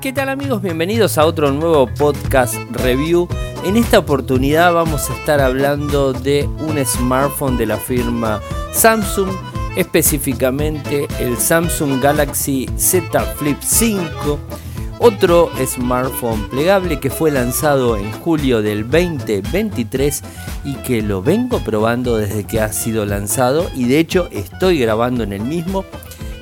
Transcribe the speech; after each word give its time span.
¿Qué 0.00 0.12
tal 0.12 0.28
amigos? 0.28 0.60
Bienvenidos 0.60 1.16
a 1.16 1.24
otro 1.24 1.50
nuevo 1.52 1.86
podcast 1.86 2.54
review. 2.70 3.28
En 3.64 3.76
esta 3.76 3.98
oportunidad 3.98 4.74
vamos 4.74 5.08
a 5.08 5.14
estar 5.14 5.40
hablando 5.40 6.12
de 6.12 6.44
un 6.60 6.78
smartphone 6.84 7.56
de 7.56 7.66
la 7.66 7.78
firma 7.78 8.40
Samsung, 8.72 9.30
específicamente 9.74 11.08
el 11.18 11.38
Samsung 11.38 12.00
Galaxy 12.00 12.68
Z 12.76 13.20
Flip 13.36 13.56
5, 13.60 14.38
otro 14.98 15.50
smartphone 15.66 16.46
plegable 16.50 17.00
que 17.00 17.10
fue 17.10 17.30
lanzado 17.30 17.96
en 17.96 18.12
julio 18.12 18.62
del 18.62 18.88
2023 18.88 20.22
y 20.64 20.74
que 20.76 21.00
lo 21.00 21.22
vengo 21.22 21.60
probando 21.60 22.18
desde 22.18 22.44
que 22.44 22.60
ha 22.60 22.72
sido 22.72 23.06
lanzado 23.06 23.70
y 23.74 23.84
de 23.88 23.98
hecho 23.98 24.28
estoy 24.30 24.78
grabando 24.78 25.24
en 25.24 25.32
el 25.32 25.42
mismo 25.42 25.84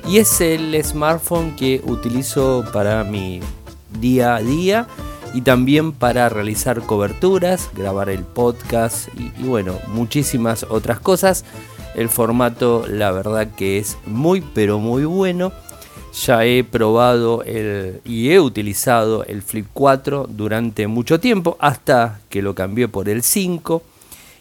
y 0.07 0.19
es 0.19 0.39
el 0.41 0.81
smartphone 0.83 1.55
que 1.55 1.81
utilizo 1.83 2.63
para 2.71 3.03
mi 3.03 3.39
día 3.99 4.35
a 4.35 4.41
día 4.41 4.87
y 5.33 5.41
también 5.41 5.91
para 5.91 6.29
realizar 6.29 6.81
coberturas, 6.85 7.69
grabar 7.75 8.09
el 8.09 8.23
podcast 8.23 9.09
y, 9.19 9.43
bueno, 9.43 9.79
muchísimas 9.87 10.63
otras 10.69 10.99
cosas. 10.99 11.43
El 11.95 12.09
formato 12.09 12.85
la 12.87 13.11
verdad 13.11 13.49
que 13.55 13.79
es 13.79 13.97
muy 14.05 14.41
pero 14.41 14.79
muy 14.79 15.05
bueno. 15.05 15.51
Ya 16.25 16.45
he 16.45 16.63
probado 16.63 17.43
el, 17.43 17.99
y 18.05 18.29
he 18.29 18.39
utilizado 18.39 19.25
el 19.25 19.41
Flip 19.41 19.67
4 19.73 20.27
durante 20.29 20.87
mucho 20.87 21.19
tiempo 21.19 21.57
hasta 21.59 22.21
que 22.29 22.41
lo 22.41 22.55
cambié 22.55 22.87
por 22.87 23.09
el 23.09 23.21
5 23.21 23.81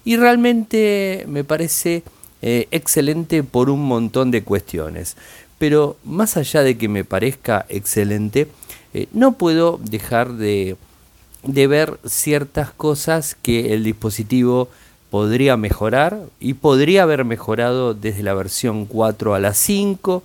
y 0.05 0.17
realmente 0.17 1.25
me 1.27 1.43
parece 1.43 2.05
eh, 2.43 2.69
excelente 2.71 3.43
por 3.43 3.71
un 3.71 3.83
montón 3.85 4.31
de 4.31 4.45
cuestiones. 4.45 5.17
Pero 5.65 5.97
más 6.05 6.37
allá 6.37 6.63
de 6.63 6.77
que 6.77 6.91
me 6.91 7.05
parezca 7.05 7.65
excelente, 7.71 8.49
eh, 8.93 9.09
no 9.15 9.39
puedo 9.39 9.81
dejar 9.83 10.35
de, 10.35 10.77
ver 11.43 11.99
ciertas 12.05 12.71
cosas 12.71 13.35
que 13.41 13.73
el 13.73 13.83
dispositivo 13.83 14.69
podría 15.09 15.57
mejorar 15.57 16.21
y 16.39 16.53
podría 16.53 17.05
haber 17.05 17.25
mejorado 17.25 17.95
desde 17.95 18.23
la 18.23 18.35
versión 18.35 18.85
4 18.85 19.35
a 19.35 19.39
la 19.39 19.55
5 19.55 20.23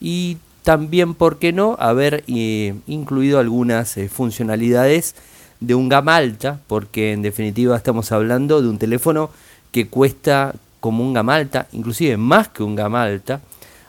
y 0.00 0.36
también, 0.62 1.14
¿por 1.14 1.40
qué 1.40 1.52
no?, 1.52 1.74
haber 1.80 2.22
eh, 2.28 2.76
incluido 2.86 3.40
algunas 3.40 3.96
eh, 3.96 4.08
funcionalidades 4.08 5.16
de 5.58 5.74
un 5.74 5.88
gama 5.88 6.14
alta, 6.14 6.60
porque 6.68 7.12
en 7.12 7.22
definitiva 7.22 7.76
estamos 7.76 8.12
hablando 8.12 8.62
de 8.62 8.68
un 8.68 8.78
teléfono 8.78 9.30
que 9.72 9.88
cuesta 9.88 10.54
como 10.78 11.02
un 11.02 11.12
gama 11.12 11.34
alta, 11.34 11.66
inclusive 11.72 12.16
más 12.16 12.46
que 12.46 12.62
un 12.62 12.76
gama 12.76 13.02
alta, 13.02 13.40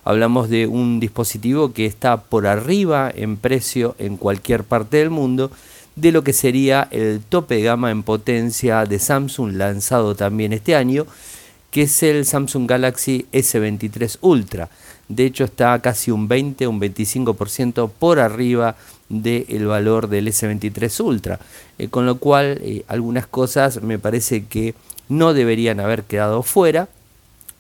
Hablamos 0.08 0.48
de 0.48 0.68
un 0.68 1.02
dispositivo 1.02 1.74
que 1.74 1.86
está 1.86 2.16
por 2.22 2.48
arriba 2.48 3.12
en 3.14 3.36
precio 3.36 3.94
en 4.00 4.16
cualquier 4.16 4.64
parte 4.64 4.96
del 4.96 5.10
mundo 5.10 5.52
de 5.98 6.14
lo 6.14 6.24
que 6.24 6.32
sería 6.32 6.88
el 6.92 7.20
tope 7.28 7.56
de 7.56 7.64
gama 7.64 7.92
en 7.92 8.04
potencia 8.04 8.86
de 8.86 9.00
Samsung 9.00 9.56
lanzado 9.56 10.16
también 10.16 10.54
este 10.54 10.78
año, 10.78 11.06
que 11.72 11.82
es 11.82 12.04
el 12.04 12.26
Samsung 12.26 12.70
Galaxy 12.70 13.26
S23 13.34 14.20
Ultra. 14.22 14.70
De 15.10 15.26
hecho 15.26 15.44
está 15.44 15.78
casi 15.82 16.10
un 16.10 16.30
20, 16.30 16.68
un 16.68 16.80
25% 16.80 17.92
por 18.00 18.22
arriba 18.22 18.78
del 19.10 19.68
valor 19.68 20.08
del 20.08 20.30
S23 20.30 21.04
Ultra. 21.04 21.38
Eh, 21.78 21.90
con 21.90 22.06
lo 22.06 22.18
cual 22.18 22.62
eh, 22.62 22.86
algunas 22.88 23.28
cosas 23.28 23.82
me 23.82 24.00
parece 24.00 24.46
que 24.46 24.74
no 25.10 25.34
deberían 25.34 25.82
haber 25.82 26.04
quedado 26.04 26.44
fuera 26.44 26.88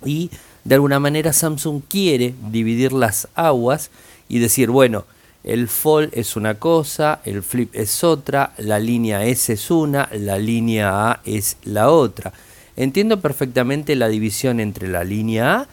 y 0.06 0.30
de 0.68 0.76
alguna 0.76 1.00
manera 1.00 1.32
Samsung 1.32 1.82
quiere 1.88 2.34
dividir 2.52 2.92
las 2.92 3.30
aguas 3.36 3.90
y 4.28 4.40
decir, 4.40 4.70
bueno, 4.70 5.06
el 5.46 5.70
Fold 5.70 6.10
es 6.12 6.36
una 6.36 6.56
cosa, 6.56 7.22
el 7.24 7.42
Flip 7.42 7.74
es 7.74 8.04
otra, 8.04 8.52
la 8.58 8.78
línea 8.78 9.24
S 9.24 9.54
es 9.54 9.72
una, 9.72 10.10
la 10.12 10.38
línea 10.38 11.10
A 11.10 11.22
es 11.24 11.56
la 11.64 11.90
otra. 11.90 12.34
Entiendo 12.76 13.22
perfectamente 13.22 13.96
la 13.96 14.10
división 14.10 14.60
entre 14.60 14.90
la 14.90 15.06
línea 15.06 15.56
A 15.56 15.68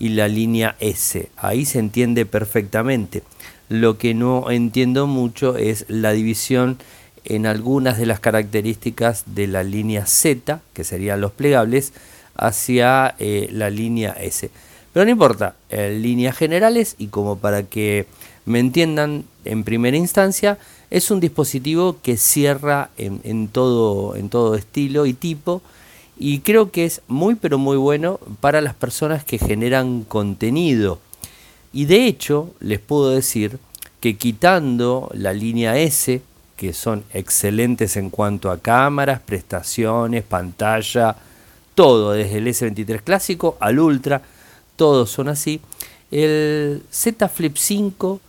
y 0.00 0.08
la 0.08 0.26
línea 0.26 0.74
S. 0.80 1.28
Ahí 1.36 1.64
se 1.64 1.78
entiende 1.78 2.26
perfectamente. 2.26 3.22
Lo 3.68 3.98
que 3.98 4.14
no 4.14 4.50
entiendo 4.50 5.06
mucho 5.06 5.58
es 5.58 5.84
la 5.86 6.10
división 6.10 6.78
en 7.24 7.46
algunas 7.46 7.98
de 7.98 8.06
las 8.06 8.18
características 8.18 9.22
de 9.26 9.46
la 9.46 9.62
línea 9.62 10.06
Z, 10.06 10.60
que 10.74 10.82
serían 10.82 11.20
los 11.20 11.30
plegables, 11.30 11.92
hacia 12.40 13.14
eh, 13.18 13.48
la 13.52 13.70
línea 13.70 14.16
S. 14.18 14.50
Pero 14.92 15.04
no 15.04 15.10
importa, 15.12 15.54
en 15.68 16.02
líneas 16.02 16.36
generales 16.36 16.96
y 16.98 17.08
como 17.08 17.38
para 17.38 17.62
que 17.62 18.06
me 18.46 18.58
entiendan 18.58 19.24
en 19.44 19.62
primera 19.62 19.96
instancia, 19.96 20.58
es 20.90 21.10
un 21.10 21.20
dispositivo 21.20 21.98
que 22.02 22.16
cierra 22.16 22.90
en, 22.96 23.48
todo, 23.48 24.16
en 24.16 24.28
todo 24.28 24.56
estilo 24.56 25.06
y 25.06 25.12
tipo 25.12 25.62
y 26.18 26.40
creo 26.40 26.70
que 26.70 26.84
es 26.84 27.02
muy 27.06 27.34
pero 27.34 27.58
muy 27.58 27.76
bueno 27.76 28.18
para 28.40 28.60
las 28.60 28.74
personas 28.74 29.24
que 29.24 29.38
generan 29.38 30.02
contenido. 30.02 30.98
Y 31.72 31.84
de 31.84 32.06
hecho 32.06 32.52
les 32.58 32.80
puedo 32.80 33.10
decir 33.10 33.58
que 34.00 34.16
quitando 34.16 35.10
la 35.14 35.32
línea 35.32 35.78
S, 35.78 36.20
que 36.56 36.72
son 36.72 37.04
excelentes 37.14 37.96
en 37.96 38.10
cuanto 38.10 38.50
a 38.50 38.58
cámaras, 38.58 39.20
prestaciones, 39.20 40.24
pantalla, 40.24 41.16
todo, 41.80 42.12
desde 42.12 42.36
el 42.36 42.46
S23 42.46 43.00
clásico 43.00 43.56
al 43.58 43.78
Ultra, 43.78 44.20
todos 44.76 45.10
son 45.10 45.28
así. 45.28 45.62
El 46.10 46.82
Z 46.90 47.26
Flip 47.30 47.56
5 47.56 48.20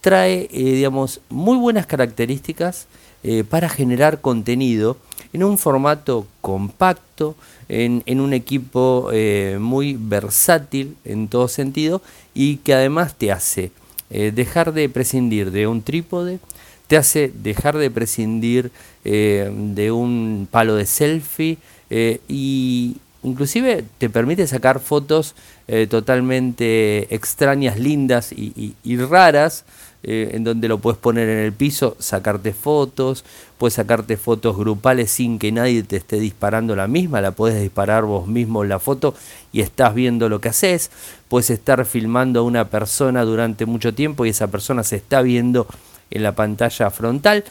trae, 0.00 0.48
eh, 0.50 0.72
digamos, 0.72 1.20
muy 1.28 1.56
buenas 1.56 1.86
características 1.86 2.88
eh, 3.22 3.44
para 3.48 3.68
generar 3.68 4.20
contenido 4.20 4.96
en 5.32 5.44
un 5.44 5.56
formato 5.56 6.26
compacto, 6.40 7.36
en, 7.68 8.02
un 8.20 8.32
equipo 8.32 9.10
eh, 9.12 9.58
muy 9.60 9.96
versátil 9.96 10.96
en 11.04 11.28
todo 11.28 11.46
sentido 11.46 12.02
y 12.34 12.56
que 12.56 12.74
además 12.74 13.14
te 13.16 13.30
hace 13.30 13.70
dejar 14.10 14.72
de 14.72 14.88
prescindir 14.88 15.52
de 15.52 15.68
un 15.68 15.82
trípode, 15.82 16.40
te 16.88 16.96
hace 16.96 17.32
dejar 17.32 17.76
de 17.76 17.88
prescindir 17.90 18.72
de 19.04 19.90
un 19.92 20.48
palo 20.50 20.74
de 20.76 20.86
selfie, 20.86 21.58
eh, 21.90 22.20
y 22.28 22.96
inclusive 23.22 23.84
te 23.98 24.08
permite 24.08 24.46
sacar 24.46 24.80
fotos 24.80 25.34
eh, 25.68 25.86
totalmente 25.88 27.12
extrañas, 27.14 27.78
lindas 27.78 28.32
y, 28.32 28.74
raras, 28.98 29.64
eh, 30.02 30.30
en 30.34 30.44
donde 30.44 30.68
lo 30.68 30.78
puedes 30.78 30.98
poner 30.98 31.28
en 31.28 31.38
el 31.38 31.52
piso, 31.52 31.96
sacarte 31.98 32.52
fotos, 32.52 33.24
puedes 33.58 33.74
sacarte 33.74 34.16
fotos 34.16 34.56
grupales 34.56 35.10
sin 35.10 35.40
que 35.40 35.50
nadie 35.50 35.82
te 35.82 35.96
esté 35.96 36.20
disparando 36.20 36.76
la 36.76 36.86
misma, 36.86 37.20
la 37.20 37.32
puedes 37.32 37.60
disparar 37.60 38.04
vos 38.04 38.28
mismo 38.28 38.62
la 38.62 38.78
foto 38.78 39.14
y 39.52 39.60
estás 39.60 39.94
viendo 39.94 40.28
lo 40.28 40.40
que 40.40 40.50
haces, 40.50 40.92
puedes 41.28 41.50
estar 41.50 41.84
filmando 41.84 42.40
a 42.40 42.42
una 42.44 42.68
persona 42.68 43.24
durante 43.24 43.66
mucho 43.66 43.92
tiempo 43.92 44.24
y 44.24 44.28
esa 44.28 44.46
persona 44.46 44.84
se 44.84 44.96
está 44.96 45.22
viendo 45.22 45.66
en 46.10 46.22
la 46.22 46.36
pantalla 46.36 46.90
frontal. 46.90 47.44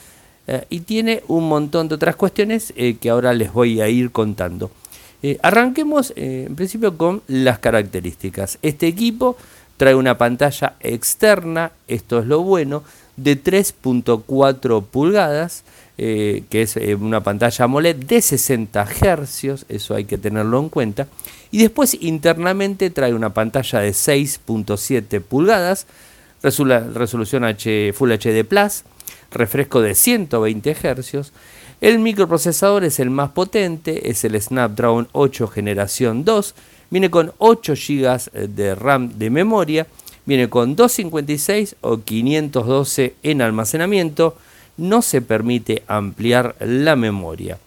Eh, 0.48 0.66
y 0.70 0.82
tiene 0.82 1.24
un 1.28 1.48
montón 1.48 1.88
de 1.88 1.96
otras 1.96 2.16
cuestiones 2.16 2.74
eh, 2.76 2.98
que 3.00 3.10
ahora 3.10 3.34
les 3.34 3.52
voy 3.52 3.82
a 3.82 3.90
ir 3.90 4.12
contando. 4.12 4.72
Eh, 5.24 5.40
arranquemos 5.42 6.14
en 6.16 6.56
principio 6.56 6.98
con 6.98 7.24
las 7.28 7.60
características. 7.60 8.60
Este 8.62 8.88
equipo 8.88 9.38
trae 9.78 9.96
una 9.96 10.18
pantalla 10.18 10.76
externa, 10.82 11.72
esto 11.88 12.20
es 12.20 12.28
lo 12.28 12.44
bueno, 12.44 12.84
de 13.18 13.42
3.4 13.42 14.84
pulgadas, 14.84 15.64
que 15.98 16.46
es 16.52 16.76
una 17.00 17.24
pantalla 17.24 17.64
AMOLED 17.64 17.96
de 17.96 18.22
60 18.22 18.86
Hz, 18.86 19.66
eso 19.70 19.96
hay 19.96 20.04
que 20.04 20.18
tenerlo 20.18 20.60
en 20.60 20.70
cuenta. 20.70 21.08
Y 21.50 21.60
después 21.60 21.98
internamente 22.02 22.90
trae 22.90 23.14
una 23.14 23.34
pantalla 23.34 23.80
de 23.80 23.92
6.7 23.92 25.22
pulgadas, 25.22 25.88
resolución 26.42 27.44
H, 27.44 27.94
Full 27.94 28.12
HD 28.12 28.44
Plus, 28.44 28.84
refresco 29.32 29.82
de 29.82 29.96
120 29.96 30.76
Hz. 30.76 31.32
El 31.82 32.00
microprocesador 32.00 32.84
es 32.84 33.00
el 33.00 33.10
más 33.10 33.32
potente, 33.32 34.10
es 34.10 34.24
el 34.24 34.40
Snapdragon 34.42 35.08
8 35.12 35.48
generación 35.48 36.24
2, 36.24 36.56
viene 36.90 37.10
con 37.10 37.34
8 37.38 37.74
GB 37.74 38.48
de 38.48 38.76
RAM 38.76 39.18
de 39.18 39.30
memoria, 39.30 39.88
viene 40.26 40.50
con 40.50 40.76
256 40.76 41.76
o 41.82 42.00
512 42.00 43.16
en 43.24 43.42
almacenamiento, 43.42 44.38
no 44.78 45.02
se 45.02 45.22
permite 45.22 45.84
ampliar 45.88 46.56
la 46.60 46.96
memoria. 46.96 47.60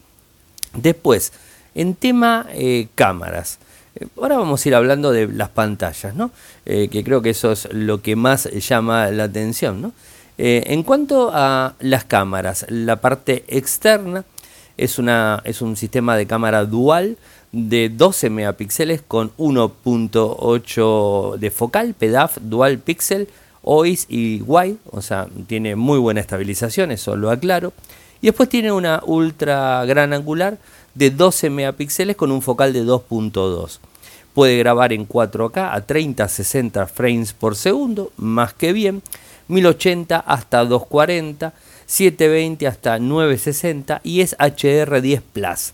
Después, 0.75 1.32
en 1.75 1.94
tema 1.94 2.46
eh, 2.52 2.88
cámaras. 2.94 3.58
Eh, 3.98 4.06
ahora 4.20 4.38
vamos 4.38 4.64
a 4.64 4.68
ir 4.68 4.74
hablando 4.74 5.12
de 5.12 5.28
las 5.28 5.50
pantallas, 5.50 6.14
¿no? 6.14 6.30
Eh, 6.64 6.88
que 6.90 7.04
creo 7.04 7.22
que 7.22 7.30
eso 7.30 7.52
es 7.52 7.68
lo 7.72 8.02
que 8.02 8.16
más 8.16 8.50
llama 8.50 9.10
la 9.10 9.24
atención. 9.24 9.92
Eh, 10.36 10.64
en 10.66 10.82
cuanto 10.82 11.30
a 11.32 11.74
las 11.80 12.04
cámaras, 12.04 12.66
la 12.68 12.96
parte 12.96 13.44
externa 13.48 14.24
es 14.76 14.98
un 14.98 15.76
sistema 15.76 16.16
de 16.16 16.26
cámara 16.26 16.64
dual 16.64 17.16
de 17.50 17.88
12 17.88 18.30
megapíxeles 18.30 19.02
con 19.02 19.32
1.8 19.36 21.36
de 21.36 21.50
focal, 21.50 21.94
PEDAF 21.94 22.38
Dual 22.42 22.78
Pixel 22.78 23.28
OIS 23.62 24.06
y 24.08 24.40
wide, 24.42 24.76
o 24.90 25.02
sea, 25.02 25.26
tiene 25.46 25.74
muy 25.74 25.98
buena 25.98 26.20
estabilización, 26.20 26.92
eso 26.92 27.16
lo 27.16 27.30
aclaro. 27.30 27.72
Y 28.20 28.28
después 28.28 28.48
tiene 28.48 28.72
una 28.72 29.02
ultra 29.04 29.84
gran 29.84 30.12
angular 30.12 30.58
de 30.94 31.10
12 31.10 31.50
megapíxeles 31.50 32.16
con 32.16 32.32
un 32.32 32.42
focal 32.42 32.72
de 32.72 32.84
2.2. 32.84 33.78
Puede 34.38 34.56
grabar 34.56 34.93
en 34.93 35.08
4K 35.08 35.70
a 35.73 35.85
30-60 35.85 36.87
frames 36.87 37.32
por 37.32 37.56
segundo, 37.56 38.12
más 38.17 38.55
que 38.55 38.73
bien. 38.73 39.02
1080 39.49 40.17
hasta 40.17 40.64
240, 40.64 41.52
720 41.87 42.69
hasta 42.69 43.00
960 43.00 44.00
y 44.05 44.20
es 44.20 44.38
HDR10 44.38 45.23
Plus. 45.32 45.73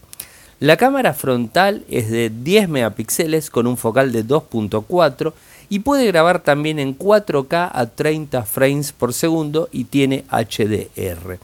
La 0.60 0.78
cámara 0.78 1.12
frontal 1.12 1.84
es 1.90 2.10
de 2.10 2.30
10 2.30 2.70
megapíxeles 2.70 3.50
con 3.50 3.66
un 3.66 3.76
focal 3.76 4.12
de 4.12 4.24
2.4 4.24 5.34
y 5.68 5.80
puede 5.80 6.06
grabar 6.06 6.42
también 6.42 6.78
en 6.78 6.96
4K 6.98 7.70
a 7.70 7.84
30 7.84 8.44
frames 8.44 8.92
por 8.92 9.12
segundo 9.12 9.68
y 9.72 9.84
tiene 9.84 10.24
HDR. 10.30 11.38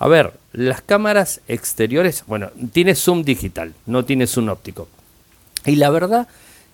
A 0.00 0.08
ver, 0.08 0.32
las 0.52 0.82
cámaras 0.82 1.42
exteriores, 1.46 2.24
bueno, 2.26 2.50
tiene 2.72 2.96
zoom 2.96 3.22
digital, 3.22 3.72
no 3.86 4.04
tiene 4.04 4.26
zoom 4.26 4.48
óptico. 4.48 4.88
Y 5.66 5.76
la 5.76 5.90
verdad 5.90 6.28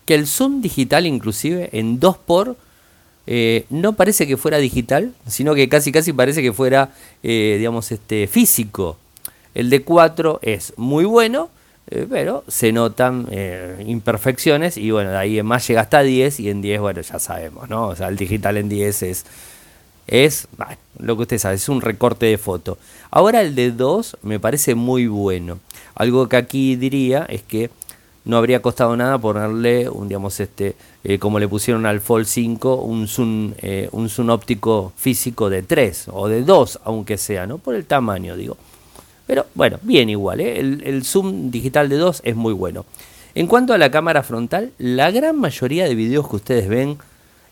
que 0.04 0.14
el 0.14 0.26
zoom 0.26 0.62
digital 0.62 1.06
inclusive 1.06 1.70
en 1.72 2.00
2x 2.00 2.56
eh, 3.26 3.66
no 3.70 3.94
parece 3.94 4.26
que 4.26 4.36
fuera 4.36 4.58
digital, 4.58 5.12
sino 5.26 5.54
que 5.54 5.68
casi 5.68 5.90
casi 5.90 6.12
parece 6.12 6.42
que 6.42 6.52
fuera, 6.52 6.90
eh, 7.22 7.56
digamos, 7.58 7.90
este, 7.90 8.28
físico. 8.28 8.98
El 9.54 9.68
de 9.68 9.82
4 9.82 10.38
es 10.42 10.72
muy 10.76 11.04
bueno, 11.04 11.50
eh, 11.90 12.06
pero 12.08 12.44
se 12.46 12.72
notan 12.72 13.26
imperfecciones 13.84 14.76
y 14.76 14.90
bueno, 14.90 15.10
de 15.10 15.16
ahí 15.16 15.38
en 15.38 15.46
más 15.46 15.66
llega 15.66 15.80
hasta 15.80 16.02
10 16.02 16.40
y 16.40 16.50
en 16.50 16.62
10, 16.62 16.80
bueno, 16.80 17.00
ya 17.00 17.18
sabemos, 17.18 17.68
¿no? 17.68 17.88
O 17.88 17.96
sea, 17.96 18.08
el 18.08 18.16
digital 18.16 18.56
en 18.56 18.68
10 18.68 19.02
es 19.02 19.26
es 20.06 20.46
lo 20.98 21.16
que 21.16 21.22
usted 21.22 21.38
sabe, 21.38 21.56
es 21.56 21.68
un 21.68 21.80
recorte 21.80 22.26
de 22.26 22.38
foto. 22.38 22.78
Ahora 23.10 23.40
el 23.40 23.54
de 23.54 23.72
2 23.72 24.18
me 24.22 24.38
parece 24.38 24.74
muy 24.74 25.06
bueno. 25.06 25.58
Algo 25.94 26.28
que 26.28 26.36
aquí 26.36 26.76
diría 26.76 27.26
es 27.28 27.42
que 27.42 27.70
no 28.26 28.36
habría 28.36 28.60
costado 28.60 28.96
nada 28.96 29.18
ponerle 29.18 29.88
un, 29.88 30.08
digamos, 30.08 30.38
este, 30.40 30.74
eh, 31.04 31.18
como 31.18 31.38
le 31.38 31.46
pusieron 31.46 31.86
al 31.86 32.00
Fold 32.00 32.26
5, 32.26 32.74
un 32.82 33.06
zoom, 33.06 33.52
eh, 33.58 33.88
un 33.92 34.08
zoom 34.08 34.30
óptico 34.30 34.92
físico 34.96 35.48
de 35.48 35.62
3 35.62 36.08
o 36.12 36.28
de 36.28 36.42
2, 36.42 36.80
aunque 36.84 37.18
sea, 37.18 37.46
¿no? 37.46 37.58
Por 37.58 37.76
el 37.76 37.86
tamaño, 37.86 38.36
digo. 38.36 38.56
Pero 39.28 39.46
bueno, 39.54 39.78
bien 39.82 40.08
igual, 40.10 40.40
¿eh? 40.40 40.58
el, 40.58 40.82
el 40.84 41.04
zoom 41.04 41.50
digital 41.52 41.88
de 41.88 41.96
2 41.96 42.22
es 42.24 42.34
muy 42.36 42.52
bueno. 42.52 42.84
En 43.36 43.46
cuanto 43.46 43.72
a 43.72 43.78
la 43.78 43.90
cámara 43.90 44.24
frontal, 44.24 44.72
la 44.78 45.10
gran 45.12 45.38
mayoría 45.38 45.84
de 45.84 45.94
videos 45.94 46.28
que 46.28 46.36
ustedes 46.36 46.68
ven, 46.68 46.98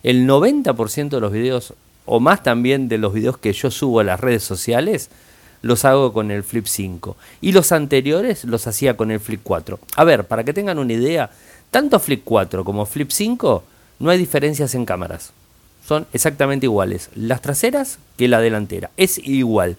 el 0.02 0.26
90% 0.26 1.08
de 1.08 1.20
los 1.20 1.32
videos 1.32 1.74
o 2.04 2.20
más 2.20 2.42
también 2.42 2.88
de 2.88 2.98
los 2.98 3.12
videos 3.12 3.38
que 3.38 3.52
yo 3.52 3.70
subo 3.70 4.00
a 4.00 4.04
las 4.04 4.20
redes 4.20 4.42
sociales, 4.42 5.08
los 5.64 5.86
hago 5.86 6.12
con 6.12 6.30
el 6.30 6.44
Flip 6.44 6.66
5. 6.66 7.16
Y 7.40 7.52
los 7.52 7.72
anteriores 7.72 8.44
los 8.44 8.66
hacía 8.66 8.98
con 8.98 9.10
el 9.10 9.18
Flip 9.18 9.40
4. 9.42 9.80
A 9.96 10.04
ver, 10.04 10.26
para 10.26 10.44
que 10.44 10.52
tengan 10.52 10.78
una 10.78 10.92
idea, 10.92 11.30
tanto 11.70 11.98
Flip 11.98 12.20
4 12.22 12.64
como 12.64 12.84
Flip 12.84 13.10
5 13.10 13.64
no 13.98 14.10
hay 14.10 14.18
diferencias 14.18 14.74
en 14.74 14.84
cámaras. 14.84 15.32
Son 15.86 16.06
exactamente 16.12 16.66
iguales. 16.66 17.08
Las 17.14 17.40
traseras 17.40 17.98
que 18.18 18.28
la 18.28 18.40
delantera. 18.40 18.90
Es 18.98 19.16
igual. 19.18 19.78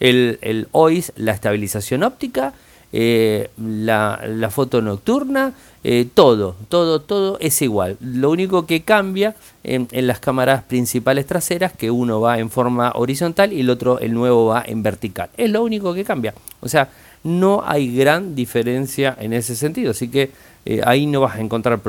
El, 0.00 0.38
el 0.40 0.68
OIS, 0.72 1.12
la 1.16 1.32
estabilización 1.32 2.04
óptica, 2.04 2.54
eh, 2.94 3.48
la, 3.56 4.50
foto 4.50 4.82
nocturna, 4.82 5.54
eh, 5.82 6.06
todo, 6.12 6.56
todo, 6.68 7.00
todo 7.00 7.38
es 7.40 7.62
igual. 7.62 7.96
Lo 8.00 8.30
único 8.30 8.66
que 8.66 8.82
cambia 8.82 9.34
en, 9.64 9.88
las 10.06 10.20
cámaras 10.20 10.64
principales 10.64 11.26
traseras, 11.26 11.72
que 11.72 11.90
uno 11.90 12.20
va 12.20 12.38
en 12.38 12.50
forma 12.50 12.92
horizontal 12.94 13.52
y 13.52 13.60
el 13.60 13.70
otro, 13.70 13.98
el 13.98 14.12
nuevo, 14.12 14.46
va 14.46 14.62
en 14.66 14.82
vertical. 14.82 15.30
Es 15.38 15.50
lo 15.50 15.62
único 15.62 15.94
que 15.94 16.04
cambia. 16.04 16.34
O 16.60 16.68
sea, 16.68 16.90
no 17.24 17.62
hay 17.64 17.96
gran 17.96 18.34
diferencia 18.34 19.16
en 19.18 19.32
ese 19.32 19.56
sentido. 19.56 19.92
Así 19.92 20.08
que 20.08 20.30
eh, 20.66 20.82
ahí 20.84 21.06
no 21.06 21.22
vas 21.22 21.36
a 21.36 21.40
encontrar 21.40 21.80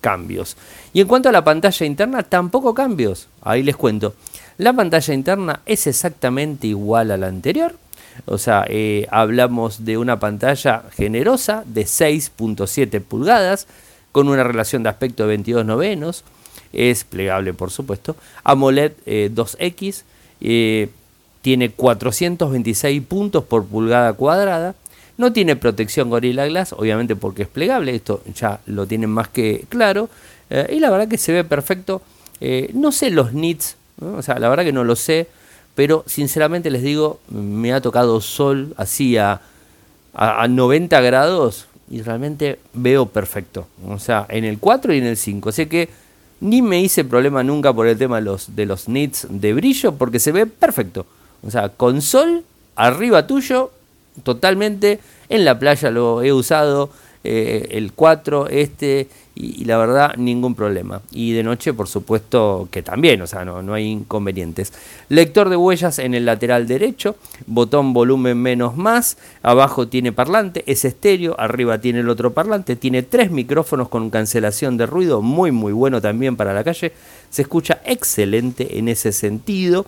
cambios. 0.00 0.56
Y 0.92 1.00
en 1.00 1.08
cuanto 1.08 1.28
a 1.28 1.32
la 1.32 1.42
pantalla 1.42 1.84
interna, 1.84 2.22
tampoco 2.22 2.74
cambios. 2.74 3.28
Ahí 3.42 3.64
les 3.64 3.76
cuento. 3.76 4.14
La 4.58 4.72
pantalla 4.72 5.12
interna 5.12 5.60
es 5.66 5.88
exactamente 5.88 6.68
igual 6.68 7.10
a 7.10 7.16
la 7.16 7.26
anterior 7.26 7.74
o 8.24 8.38
sea, 8.38 8.64
eh, 8.68 9.06
hablamos 9.10 9.84
de 9.84 9.98
una 9.98 10.18
pantalla 10.18 10.84
generosa 10.94 11.62
de 11.66 11.82
6.7 11.84 13.00
pulgadas 13.00 13.66
con 14.12 14.28
una 14.28 14.44
relación 14.44 14.82
de 14.82 14.88
aspecto 14.88 15.24
de 15.24 15.28
22 15.28 15.66
novenos. 15.66 16.24
Es 16.72 17.04
plegable, 17.04 17.52
por 17.52 17.70
supuesto. 17.70 18.16
AMOLED 18.44 18.92
2X. 19.06 19.98
Eh, 19.98 20.02
eh, 20.40 20.88
tiene 21.42 21.70
426 21.70 23.02
puntos 23.02 23.44
por 23.44 23.66
pulgada 23.66 24.12
cuadrada. 24.14 24.74
No 25.16 25.32
tiene 25.32 25.54
protección 25.54 26.10
Gorilla 26.10 26.44
Glass, 26.46 26.72
obviamente 26.72 27.14
porque 27.14 27.42
es 27.42 27.48
plegable. 27.48 27.94
Esto 27.94 28.22
ya 28.34 28.60
lo 28.66 28.86
tienen 28.86 29.10
más 29.10 29.28
que 29.28 29.64
claro. 29.68 30.08
y 30.50 30.80
la 30.80 30.90
verdad 30.90 31.06
que 31.06 31.18
se 31.18 31.32
ve 31.32 31.44
perfecto. 31.44 32.02
no 32.74 32.90
sé 32.90 33.10
los 33.10 33.32
nits, 33.32 33.76
o 34.00 34.22
sea, 34.22 34.40
la 34.40 34.48
verdad 34.48 34.64
que 34.64 34.72
no 34.72 34.82
lo 34.82 34.96
sé 34.96 35.28
pero 35.76 36.02
sinceramente 36.06 36.70
les 36.70 36.82
digo, 36.82 37.20
me 37.28 37.72
ha 37.72 37.80
tocado 37.80 38.20
sol 38.20 38.74
así 38.76 39.16
a, 39.18 39.40
90 40.48 40.98
grados 41.02 41.66
y 41.90 42.00
realmente 42.00 42.58
veo 42.72 43.04
perfecto. 43.04 43.66
O 43.86 43.98
sea, 43.98 44.24
en 44.30 44.44
el 44.44 44.58
4 44.58 44.94
y 44.94 44.98
en 44.98 45.04
el 45.04 45.18
5. 45.18 45.50
Así 45.50 45.66
que 45.66 45.90
ni 46.40 46.62
me 46.62 46.80
hice 46.80 47.04
problema 47.04 47.42
nunca 47.42 47.74
por 47.74 47.86
el 47.86 47.98
tema 47.98 48.16
de 48.16 48.22
los, 48.22 48.56
de 48.56 48.64
los 48.64 48.88
nits 48.88 49.26
de 49.28 49.52
brillo 49.52 49.92
porque 49.92 50.18
se 50.18 50.32
ve 50.32 50.46
perfecto. 50.46 51.04
O 51.46 51.50
sea, 51.50 51.68
con 51.68 52.00
sol 52.00 52.44
arriba 52.76 53.26
tuyo, 53.26 53.72
totalmente. 54.22 55.00
En 55.28 55.44
la 55.44 55.58
playa 55.58 55.90
lo 55.90 56.22
he 56.22 56.32
usado, 56.32 56.88
eh, 57.28 57.68
el 57.72 57.92
4, 57.92 58.48
este 58.48 59.08
y, 59.34 59.64
la 59.64 59.76
verdad 59.76 60.14
ningún 60.16 60.54
problema. 60.54 61.02
Y 61.10 61.32
de 61.32 61.42
noche 61.42 61.74
por 61.74 61.88
supuesto 61.88 62.68
que 62.70 62.82
también, 62.82 63.20
o 63.20 63.26
sea, 63.26 63.44
no, 63.44 63.62
no 63.62 63.74
hay 63.74 63.86
inconvenientes. 63.86 64.72
Lector 65.08 65.50
de 65.50 65.56
huellas 65.56 65.98
en 65.98 66.14
el 66.14 66.24
lateral 66.24 66.66
derecho, 66.66 67.16
botón 67.46 67.92
volumen 67.92 68.38
menos 68.38 68.76
más, 68.76 69.18
abajo 69.42 69.88
tiene 69.88 70.12
parlante, 70.12 70.64
es 70.66 70.84
estéreo, 70.84 71.34
arriba 71.38 71.80
tiene 71.80 72.00
el 72.00 72.08
otro 72.08 72.32
parlante, 72.32 72.76
tiene 72.76 73.02
tres 73.02 73.30
micrófonos 73.30 73.88
con 73.88 74.10
cancelación 74.10 74.76
de 74.76 74.86
ruido, 74.86 75.20
muy 75.20 75.52
muy 75.52 75.72
bueno 75.72 76.00
también 76.00 76.36
para 76.36 76.54
la 76.54 76.64
calle, 76.64 76.92
se 77.28 77.42
escucha 77.42 77.80
excelente 77.84 78.78
en 78.78 78.88
ese 78.88 79.12
sentido. 79.12 79.86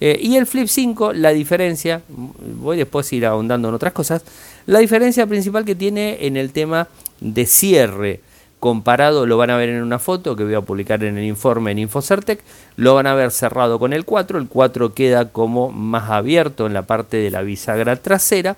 Eh, 0.00 0.18
y 0.22 0.36
el 0.36 0.46
Flip 0.46 0.68
5, 0.68 1.12
la 1.12 1.30
diferencia, 1.30 2.02
voy 2.08 2.76
después 2.76 3.10
a 3.10 3.16
ir 3.16 3.26
ahondando 3.26 3.68
en 3.68 3.74
otras 3.74 3.92
cosas, 3.92 4.24
la 4.66 4.78
diferencia 4.78 5.26
principal 5.26 5.64
que 5.64 5.74
tiene 5.74 6.26
en 6.26 6.36
el 6.36 6.52
tema 6.52 6.88
de 7.20 7.46
cierre 7.46 8.20
comparado, 8.60 9.26
lo 9.26 9.36
van 9.36 9.50
a 9.50 9.56
ver 9.56 9.68
en 9.68 9.82
una 9.82 9.98
foto 9.98 10.34
que 10.34 10.44
voy 10.44 10.54
a 10.54 10.60
publicar 10.60 11.02
en 11.04 11.16
el 11.16 11.24
informe 11.24 11.70
en 11.70 11.78
Infocertec, 11.78 12.40
lo 12.76 12.94
van 12.94 13.06
a 13.06 13.14
ver 13.14 13.30
cerrado 13.30 13.78
con 13.78 13.92
el 13.92 14.04
4, 14.04 14.38
el 14.38 14.48
4 14.48 14.94
queda 14.94 15.30
como 15.30 15.70
más 15.70 16.10
abierto 16.10 16.66
en 16.66 16.74
la 16.74 16.82
parte 16.82 17.18
de 17.18 17.30
la 17.30 17.42
bisagra 17.42 17.96
trasera 17.96 18.56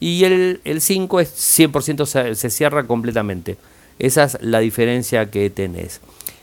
y 0.00 0.24
el, 0.24 0.60
5 0.80 1.20
es 1.20 1.58
100% 1.58 2.34
se, 2.34 2.50
cierra 2.50 2.86
completamente. 2.86 3.56
Esa 3.98 4.24
es 4.24 4.38
la 4.40 4.60
diferencia 4.60 5.30
que 5.30 5.50
tenés. 5.50 6.00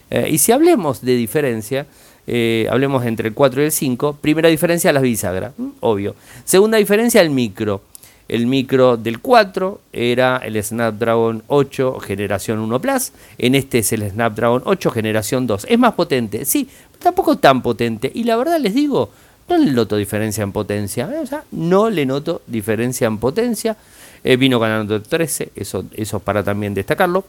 Eh, 0.09 0.27
y 0.31 0.39
si 0.39 0.51
hablemos 0.51 1.01
de 1.01 1.15
diferencia, 1.15 1.87
eh, 2.27 2.67
hablemos 2.69 3.05
entre 3.05 3.27
el 3.29 3.33
4 3.33 3.61
y 3.61 3.65
el 3.65 3.71
5, 3.71 4.17
primera 4.21 4.49
diferencia 4.49 4.91
las 4.91 5.03
bisagras, 5.03 5.53
obvio. 5.79 6.15
Segunda 6.43 6.77
diferencia 6.77 7.21
el 7.21 7.29
micro. 7.29 7.81
El 8.27 8.47
micro 8.47 8.97
del 8.97 9.19
4 9.19 9.81
era 9.93 10.37
el 10.37 10.61
Snapdragon 10.63 11.43
8 11.47 11.99
generación 11.99 12.59
1 12.59 12.81
Plus. 12.81 13.11
En 13.37 13.53
este 13.53 13.79
es 13.79 13.93
el 13.93 14.09
Snapdragon 14.09 14.63
8 14.65 14.89
generación 14.89 15.45
2. 15.45 15.67
Es 15.69 15.77
más 15.77 15.93
potente, 15.93 16.43
sí, 16.45 16.67
tampoco 16.97 17.37
tan 17.37 17.61
potente. 17.61 18.11
Y 18.13 18.23
la 18.23 18.35
verdad 18.35 18.59
les 18.59 18.73
digo, 18.73 19.11
no 19.47 19.57
le 19.57 19.71
noto 19.71 19.95
diferencia 19.95 20.43
en 20.43 20.51
potencia. 20.51 21.07
¿eh? 21.13 21.19
O 21.21 21.25
sea, 21.27 21.43
no 21.51 21.91
le 21.91 22.05
noto 22.05 22.41
diferencia 22.47 23.05
en 23.05 23.19
potencia. 23.19 23.77
Eh, 24.23 24.37
vino 24.37 24.59
ganando 24.59 24.99
13, 24.99 25.51
eso, 25.55 25.85
eso 25.93 26.19
para 26.19 26.43
también 26.43 26.73
destacarlo. 26.73 27.25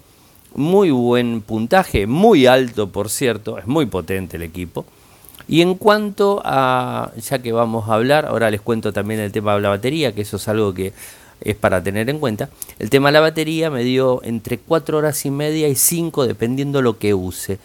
Muy 0.55 0.89
buen 0.91 1.41
puntaje, 1.41 2.07
muy 2.07 2.47
alto 2.47 2.91
por 2.91 3.09
cierto, 3.09 3.57
es 3.57 3.67
muy 3.67 3.87
potente 3.87 4.37
el 4.37 4.43
equipo. 4.43 4.85
Y 5.49 5.63
en 5.63 5.73
cuanto 5.73 6.43
a, 6.45 7.11
ya 7.19 7.39
que 7.39 7.51
vamos 7.51 7.89
a 7.89 7.95
hablar, 7.95 8.27
ahora 8.27 8.51
les 8.51 8.61
cuento 8.61 8.93
también 8.93 9.19
el 9.19 9.31
tema 9.31 9.55
de 9.55 9.61
la 9.61 9.69
batería, 9.69 10.13
que 10.13 10.21
eso 10.21 10.37
es 10.37 10.47
algo 10.47 10.75
que 10.75 10.93
es 11.41 11.55
para 11.55 11.81
tener 11.81 12.07
en 12.11 12.19
cuenta. 12.19 12.49
El 12.77 12.91
tema 12.91 13.09
de 13.09 13.13
la 13.13 13.21
batería 13.21 13.71
me 13.71 13.83
dio 13.83 14.21
entre 14.23 14.59
4 14.59 14.99
horas 14.99 15.25
y 15.25 15.31
media 15.31 15.67
y 15.67 15.73
5 15.73 16.27
dependiendo 16.27 16.83
lo 16.83 16.99
que 16.99 17.15
use. 17.15 17.57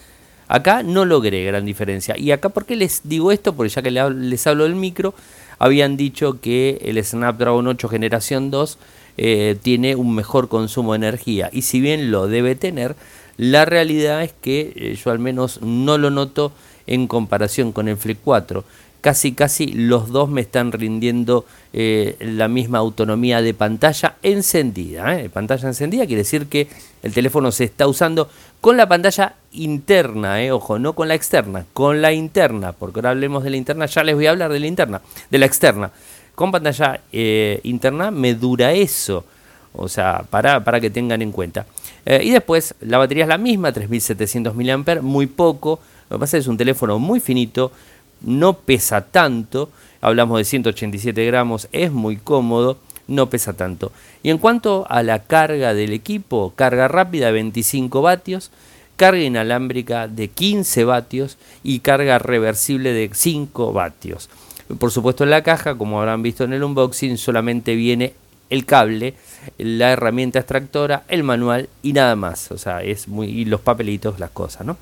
Acá 0.49 0.83
no 0.83 1.05
logré 1.05 1.45
gran 1.45 1.67
diferencia. 1.67 2.17
Y 2.17 2.31
acá, 2.31 2.49
¿por 2.49 2.65
qué 2.65 2.75
les 2.75 3.03
digo 3.05 3.33
esto? 3.33 3.55
Porque 3.55 3.69
ya 3.69 3.83
que 3.83 3.91
les 3.91 4.47
hablo 4.47 4.65
del 4.65 4.77
micro, 4.77 5.13
habían 5.59 5.99
dicho 5.99 6.41
que 6.41 6.79
el 6.87 7.05
Snapdragon 7.05 7.67
8 7.67 7.89
generación 7.91 8.51
2 8.51 8.79
eh, 9.19 9.59
tiene 9.61 9.95
un 9.95 10.15
mejor 10.15 10.49
consumo 10.49 10.93
de 10.93 11.07
energía. 11.07 11.51
Y 11.53 11.63
si 11.63 11.81
bien 11.81 12.11
lo 12.11 12.29
debe 12.29 12.55
tener, 12.55 12.97
la 13.37 13.67
realidad 13.67 14.23
es 14.23 14.33
que 14.33 14.73
eh, 14.75 14.99
yo 15.03 15.11
al 15.11 15.19
menos 15.19 15.61
no 15.61 15.99
lo 15.99 16.09
noto 16.11 16.53
en 16.87 17.07
comparación 17.07 17.73
con 17.73 17.89
el 17.89 17.97
Flip 17.97 18.19
4 18.25 18.65
casi 19.05 19.33
casi 19.33 19.67
los 19.67 20.09
dos 20.09 20.31
me 20.31 20.41
están 20.41 20.73
rindiendo 20.73 21.45
eh, 21.75 22.17
la 22.21 22.49
misma 22.49 22.79
autonomía 22.79 23.43
de 23.43 23.53
pantalla 23.53 24.17
encendida. 24.23 25.21
¿eh? 25.21 25.29
Pantalla 25.29 25.69
encendida 25.69 26.07
quiere 26.07 26.23
decir 26.23 26.47
que 26.47 26.69
el 27.03 27.13
teléfono 27.13 27.53
se 27.53 27.65
está 27.65 27.87
usando 27.87 28.31
con 28.63 28.79
la 28.79 28.89
pantalla 28.89 29.35
interna, 29.53 30.43
¿eh? 30.43 30.53
ojo, 30.53 30.79
no 30.79 30.95
con 30.95 31.09
la 31.09 31.15
externa, 31.15 31.67
con 31.75 32.01
la 32.01 32.15
interna, 32.15 32.73
porque 32.73 33.01
ahora 33.01 33.11
hablemos 33.11 33.45
de 33.45 33.51
la 33.51 33.59
interna, 33.59 33.85
ya 33.85 34.03
les 34.05 34.15
voy 34.15 34.27
a 34.27 34.31
hablar 34.31 34.51
de 34.51 34.61
la 34.61 34.69
interna, 34.69 35.03
de 35.31 35.37
la 35.39 35.45
externa. 35.45 35.91
Con 36.35 36.51
pantalla 36.51 37.03
interna 37.13 38.11
me 38.11 38.35
dura 38.35 38.73
eso, 38.73 39.27
o 39.75 39.87
sea, 39.87 40.25
para, 40.31 40.65
para 40.65 40.81
que 40.81 40.89
tengan 40.89 41.21
en 41.21 41.31
cuenta. 41.31 41.67
y 42.07 42.31
después 42.31 42.75
la 42.81 42.97
batería 42.97 43.25
es 43.25 43.29
la 43.29 43.37
misma, 43.37 43.71
3700 43.71 44.55
mAh, 44.55 45.03
muy 45.03 45.27
poco. 45.27 45.79
Lo 46.11 46.17
que 46.17 46.21
pasa 46.21 46.39
es 46.39 46.47
un 46.47 46.57
teléfono 46.57 46.99
muy 46.99 47.21
finito, 47.21 47.73
no 48.21 48.55
pesa 48.55 49.03
tanto, 49.03 49.71
hablamos 50.01 50.39
de 50.39 50.45
187 50.45 51.25
gramos, 51.27 51.69
es 51.73 51.93
muy 51.93 52.17
cómodo, 52.17 52.79
no 53.07 53.29
pesa 53.29 53.53
tanto. 53.53 53.93
Y 54.23 54.31
en 54.31 54.39
cuanto 54.39 54.87
a 54.89 55.03
la 55.03 55.21
carga 55.25 55.75
del 55.75 55.93
equipo, 55.93 56.53
carga 56.57 56.89
rápida 56.89 57.27
de 57.27 57.33
25 57.33 58.03
vatios, 58.03 58.51
carga 58.97 59.21
inalámbrica 59.21 60.09
de 60.09 60.29
15 60.29 60.85
vatios 60.85 61.39
y 61.63 61.81
carga 61.81 62.19
reversible 62.19 62.93
de 62.93 63.11
5 63.13 63.73
vatios. 63.73 64.31
Por 64.79 64.91
supuesto 64.91 65.25
en 65.25 65.31
la 65.31 65.43
caja, 65.43 65.77
como 65.77 66.01
habrán 66.01 66.23
visto 66.23 66.45
en 66.45 66.53
el 66.53 66.65
unboxing, 66.65 67.19
solamente 67.19 67.75
viene 67.75 68.15
el 68.51 68.65
cable, 68.65 69.15
la 69.59 69.93
herramienta 69.93 70.39
extractora, 70.39 71.05
el 71.09 71.23
manual 71.23 71.69
y 71.83 71.93
nada 71.93 72.17
más. 72.17 72.51
O 72.51 72.59
sea, 72.59 72.83
es 72.83 73.09
muy 73.09 73.29
y 73.29 73.45
los 73.45 73.61
papelitos, 73.61 74.19
las 74.19 74.31
cosas, 74.31 74.65
¿no? 74.65 74.77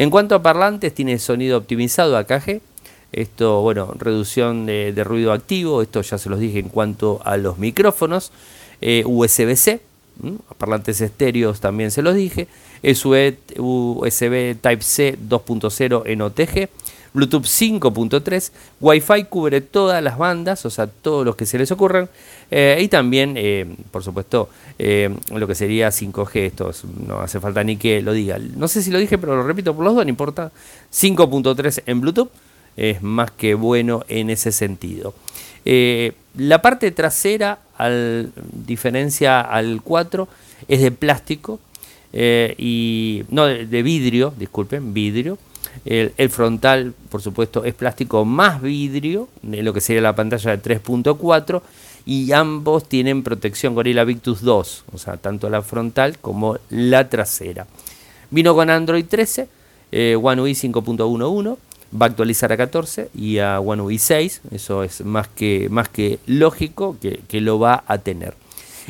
En 0.00 0.08
cuanto 0.08 0.34
a 0.34 0.40
parlantes, 0.40 0.94
tiene 0.94 1.18
sonido 1.18 1.58
optimizado 1.58 2.16
AKG, 2.16 2.62
esto, 3.12 3.60
bueno, 3.60 3.92
reducción 3.98 4.64
de, 4.64 5.04
ruido 5.04 5.30
activo, 5.30 5.82
esto 5.82 6.00
ya 6.00 6.16
se 6.16 6.30
los 6.30 6.40
dije 6.40 6.58
en 6.58 6.70
cuanto 6.70 7.20
a 7.22 7.36
los 7.36 7.58
micrófonos, 7.58 8.32
eh, 8.80 9.02
USB-C, 9.04 9.82
parlantes 10.56 11.02
estéreos 11.02 11.60
también 11.60 11.90
se 11.90 12.00
los 12.00 12.14
dije, 12.14 12.48
USB, 12.82 14.56
Type-C 14.58 15.18
2.0 15.28 16.02
en 16.06 16.22
OTG, 16.22 16.70
Bluetooth 17.12 17.44
5.3, 17.44 18.52
Wi-Fi 18.80 19.24
cubre 19.24 19.60
todas 19.60 20.02
las 20.02 20.16
bandas, 20.16 20.64
o 20.66 20.70
sea, 20.70 20.86
todos 20.86 21.24
los 21.24 21.36
que 21.36 21.46
se 21.46 21.58
les 21.58 21.70
ocurran, 21.70 22.08
eh, 22.50 22.78
y 22.80 22.88
también, 22.88 23.34
eh, 23.36 23.66
por 23.90 24.02
supuesto, 24.02 24.48
lo 24.78 25.46
que 25.46 25.54
sería 25.54 25.90
5G, 25.90 26.46
esto 26.46 26.72
no 27.06 27.20
hace 27.20 27.38
falta 27.38 27.62
ni 27.62 27.76
que 27.76 28.00
lo 28.00 28.12
diga. 28.12 28.38
No 28.38 28.66
sé 28.66 28.82
si 28.82 28.90
lo 28.90 28.98
dije, 28.98 29.18
pero 29.18 29.36
lo 29.36 29.42
repito 29.42 29.74
por 29.74 29.84
los 29.84 29.94
dos, 29.94 30.04
no 30.04 30.10
importa. 30.10 30.50
5.3 30.90 31.82
en 31.86 32.00
Bluetooth 32.00 32.30
es 32.76 33.02
más 33.02 33.30
que 33.30 33.54
bueno 33.54 34.04
en 34.08 34.30
ese 34.30 34.52
sentido. 34.52 35.14
Eh, 35.64 36.12
la 36.36 36.62
parte 36.62 36.90
trasera, 36.90 37.58
al 37.76 38.32
diferencia 38.52 39.40
al 39.40 39.82
4, 39.82 40.28
es 40.68 40.80
de 40.80 40.90
plástico 40.90 41.60
eh, 42.12 42.54
y 42.58 43.24
no 43.30 43.46
de, 43.46 43.82
vidrio, 43.82 44.32
disculpen, 44.36 44.94
vidrio. 44.94 45.38
El, 45.84 46.12
el, 46.16 46.30
frontal, 46.30 46.94
por 47.08 47.22
supuesto, 47.22 47.64
es 47.64 47.74
plástico 47.74 48.24
más 48.24 48.60
vidrio, 48.60 49.28
de 49.42 49.62
lo 49.62 49.72
que 49.72 49.80
sería 49.80 50.02
la 50.02 50.14
pantalla 50.14 50.56
de 50.56 50.62
3.4, 50.62 51.62
y 52.06 52.32
ambos 52.32 52.88
tienen 52.88 53.22
protección 53.22 53.74
Gorilla 53.74 54.04
Victus 54.04 54.42
2, 54.42 54.84
o 54.92 54.98
sea, 54.98 55.16
tanto 55.16 55.48
la 55.50 55.62
frontal 55.62 56.18
como 56.18 56.58
la 56.70 57.08
trasera. 57.08 57.66
Vino 58.30 58.54
con 58.54 58.70
Android 58.70 59.04
13, 59.04 59.48
eh, 59.92 60.16
One 60.20 60.42
UI 60.42 60.52
5.11 60.52 61.56
va 61.92 62.06
a 62.06 62.08
actualizar 62.08 62.52
a 62.52 62.56
14 62.56 63.10
y 63.14 63.38
a 63.38 63.60
One 63.60 63.82
UI 63.82 63.98
6, 63.98 64.42
eso 64.52 64.82
es 64.82 65.04
más 65.04 65.28
que, 65.28 65.68
más 65.70 65.88
que 65.88 66.18
lógico 66.26 66.96
que, 67.00 67.40
lo 67.40 67.58
va 67.58 67.84
a 67.86 67.98
tener. 67.98 68.34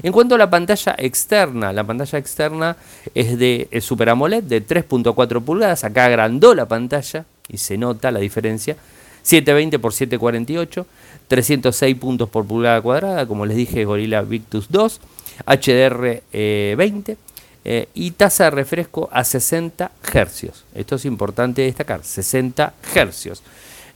En 0.02 0.12
cuanto 0.12 0.34
a 0.34 0.38
la 0.38 0.48
pantalla 0.48 0.94
externa, 0.98 1.72
la 1.72 1.84
pantalla 1.84 2.18
externa 2.18 2.76
es 3.14 3.38
de 3.38 3.68
Super 3.80 4.10
AMOLED 4.10 4.44
de 4.44 4.66
3.4 4.66 5.42
pulgadas, 5.42 5.84
acá 5.84 6.06
agrandó 6.06 6.54
la 6.54 6.66
pantalla 6.66 7.24
y 7.48 7.58
se 7.58 7.76
nota 7.76 8.10
la 8.10 8.20
diferencia. 8.20 8.76
720 9.22 9.76
x 9.76 9.94
748, 9.94 10.86
306 11.28 11.96
puntos 11.96 12.28
por 12.28 12.46
pulgada 12.46 12.80
cuadrada, 12.80 13.26
como 13.26 13.44
les 13.44 13.56
dije, 13.56 13.84
Gorilla 13.84 14.22
Victus 14.22 14.66
2, 14.70 15.00
HDR 15.46 16.22
20, 16.32 17.16
eh, 17.62 17.88
y 17.92 18.12
tasa 18.12 18.44
de 18.44 18.50
refresco 18.50 19.08
a 19.12 19.22
60 19.22 19.90
hercios. 20.14 20.64
Esto 20.74 20.96
es 20.96 21.04
importante 21.04 21.62
destacar, 21.62 22.02
60 22.02 22.72
hercios. 22.94 23.42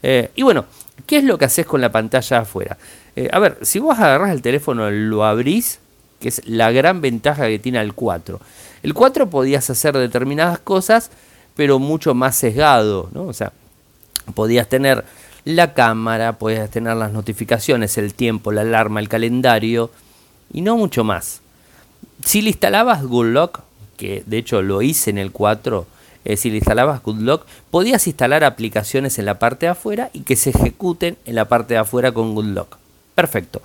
Eh, 0.03 0.31
y 0.35 0.43
bueno, 0.43 0.67
¿qué 1.07 1.19
es 1.19 1.25
lo 1.25 1.39
que 1.39 1.47
haces 1.47 1.65
con 1.65 1.81
la 1.81 1.91
pantalla 1.91 2.41
afuera? 2.41 2.77
Eh, 3.17 3.31
a 3.33 3.39
ver, 3.39 3.59
si 3.63 3.79
vos 3.79 3.99
agarrás 3.99 4.33
el 4.33 4.43
teléfono, 4.43 4.91
lo 4.91 5.25
abrís, 5.25 5.79
que 6.25 6.31
es 6.31 6.41
la 6.49 6.73
gran 6.73 7.03
ventaja 7.03 7.47
que 7.49 7.59
tiene 7.59 7.79
el 7.83 7.93
4. 7.93 8.41
El 8.83 8.95
4 8.95 9.29
podías 9.29 9.69
hacer 9.69 9.95
determinadas 9.99 10.59
cosas, 10.59 11.11
pero 11.55 11.79
mucho 11.79 12.15
más 12.15 12.35
sesgado, 12.35 13.11
¿no? 13.13 13.27
O 13.27 13.35
sea, 13.35 13.53
podías 14.35 14.69
tener 14.69 15.05
la 15.45 15.75
cámara, 15.75 16.39
podías 16.39 16.71
tener 16.71 16.97
las 16.97 17.13
notificaciones, 17.13 17.99
el 17.99 18.15
tiempo, 18.15 18.53
la 18.53 18.63
alarma, 18.63 19.01
el 19.01 19.11
calendario, 19.11 19.91
y 20.51 20.63
no 20.63 20.79
mucho 20.79 21.05
más 21.05 21.43
si 22.25 22.43
le 22.43 22.51
instalabas 22.51 23.03
Lock, 23.03 23.61
que 23.97 24.23
de 24.27 24.39
hecho 24.39 24.63
lo 24.63 24.83
hice 24.83 25.11
en 25.11 25.19
el 25.19 25.31
4, 25.31 25.87
eh, 26.25 26.37
si 26.37 26.51
le 26.51 26.57
instalabas 26.57 27.03
Lock, 27.05 27.47
podías 27.71 28.07
instalar 28.07 28.45
aplicaciones 28.45 29.19
en 29.19 29.27
la 29.27 29.39
parte 29.39 29.67
de 29.67 29.73
afuera 29.73 30.11
y 30.13 30.21
que 30.21 30.37
se 30.37 30.51
ejecuten 30.51 31.17
en 31.27 31.35
la 31.35 31.47
parte 31.47 31.75
de 31.75 31.81
afuera 31.81 32.13
con 32.13 32.55
Lock. 32.55 32.77
Perfecto. 33.15 33.63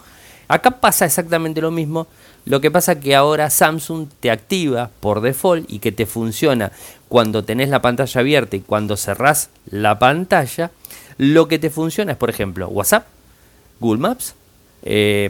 Acá 0.48 0.72
pasa 0.72 1.06
exactamente 1.06 1.62
lo 1.62 1.72
mismo. 1.72 2.08
Lo 2.50 2.62
que 2.62 2.72
pasa 2.72 3.00
que 3.00 3.16
ahora 3.16 3.52
Samsung 3.52 4.08
te 4.20 4.32
activa 4.32 4.90
por 5.02 5.22
default 5.22 5.72
y 5.72 5.78
que 5.78 5.92
te 5.92 6.08
funciona 6.08 6.72
cuando 7.08 7.44
tenés 7.44 7.70
la 7.70 7.84
pantalla 7.84 8.22
abierta 8.22 8.56
y 8.56 8.62
cuando 8.62 8.98
cerrás 8.98 9.52
la 9.70 10.00
pantalla. 10.00 10.72
Lo 11.20 11.48
que 11.48 11.60
te 11.60 11.70
funciona 11.70 12.14
es, 12.14 12.18
por 12.18 12.32
ejemplo, 12.32 12.68
WhatsApp, 12.68 13.06
Google 13.80 14.02
Maps, 14.02 14.34
eh, 14.82 15.30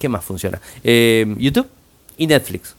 ¿qué 0.00 0.08
más 0.08 0.24
funciona? 0.24 0.58
Eh, 0.82 1.34
YouTube 1.36 1.68
y 2.16 2.26
Netflix. 2.26 2.74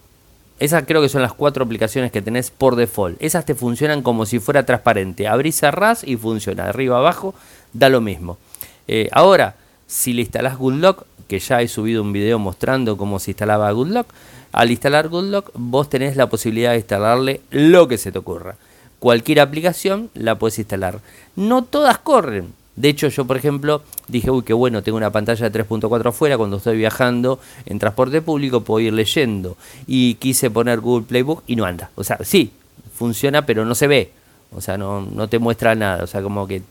Esas 0.57 0.85
creo 0.87 1.03
que 1.03 1.09
son 1.09 1.21
las 1.21 1.33
cuatro 1.33 1.63
aplicaciones 1.63 2.11
que 2.11 2.23
tenés 2.23 2.49
por 2.49 2.75
default. 2.75 3.21
Esas 3.21 3.45
te 3.45 3.53
funcionan 3.53 4.01
como 4.01 4.25
si 4.25 4.39
fuera 4.39 4.65
transparente. 4.65 5.27
Abrís, 5.27 5.59
cerrás 5.59 6.03
y 6.03 6.17
funciona. 6.17 6.69
arriba, 6.69 6.97
abajo, 6.97 7.35
da 7.73 7.87
lo 7.89 8.01
mismo. 8.01 8.39
Eh, 8.87 9.09
ahora, 9.11 9.57
si 9.85 10.13
le 10.13 10.21
instalás 10.21 10.57
Lock, 10.59 11.05
que 11.29 11.39
ya 11.39 11.61
he 11.61 11.67
subido 11.67 12.01
un 12.01 12.11
video 12.11 12.39
mostrando 12.39 12.97
cómo 12.97 13.19
se 13.19 13.31
instalaba 13.31 13.71
Lock, 13.71 14.07
al 14.51 14.71
instalar 14.71 15.09
Lock 15.11 15.51
vos 15.53 15.89
tenés 15.89 16.17
la 16.17 16.27
posibilidad 16.27 16.71
de 16.71 16.77
instalarle 16.77 17.41
lo 17.51 17.87
que 17.87 17.97
se 17.97 18.11
te 18.11 18.17
ocurra. 18.17 18.55
Cualquier 18.97 19.39
aplicación 19.39 20.09
la 20.15 20.37
puedes 20.37 20.59
instalar. 20.59 20.99
No 21.35 21.63
todas 21.63 21.99
corren, 21.99 22.53
de 22.79 22.87
hecho, 22.87 23.09
yo, 23.09 23.25
por 23.25 23.35
ejemplo, 23.35 23.83
dije, 24.07 24.31
uy, 24.31 24.43
qué 24.43 24.53
bueno, 24.53 24.81
tengo 24.81 24.97
una 24.97 25.11
pantalla 25.11 25.49
de 25.49 25.65
3.4 25.65 26.07
afuera, 26.07 26.37
cuando 26.37 26.57
estoy 26.57 26.77
viajando 26.77 27.37
en 27.65 27.77
transporte 27.77 28.21
público 28.21 28.61
puedo 28.61 28.79
ir 28.79 28.93
leyendo. 28.93 29.57
Y 29.85 30.13
quise 30.13 30.49
poner 30.49 30.79
Google 30.79 31.05
Playbook 31.05 31.43
y 31.45 31.57
no 31.57 31.65
anda. 31.65 31.91
O 31.95 32.05
sea, 32.05 32.19
sí, 32.23 32.53
funciona, 32.95 33.45
pero 33.45 33.65
no 33.65 33.75
se 33.75 33.87
ve. 33.87 34.13
O 34.55 34.61
sea, 34.61 34.77
no, 34.77 35.01
no 35.01 35.27
te 35.27 35.39
muestra 35.39 35.75
nada. 35.75 36.05
O 36.05 36.07
sea, 36.07 36.21
como 36.21 36.47
que 36.47 36.61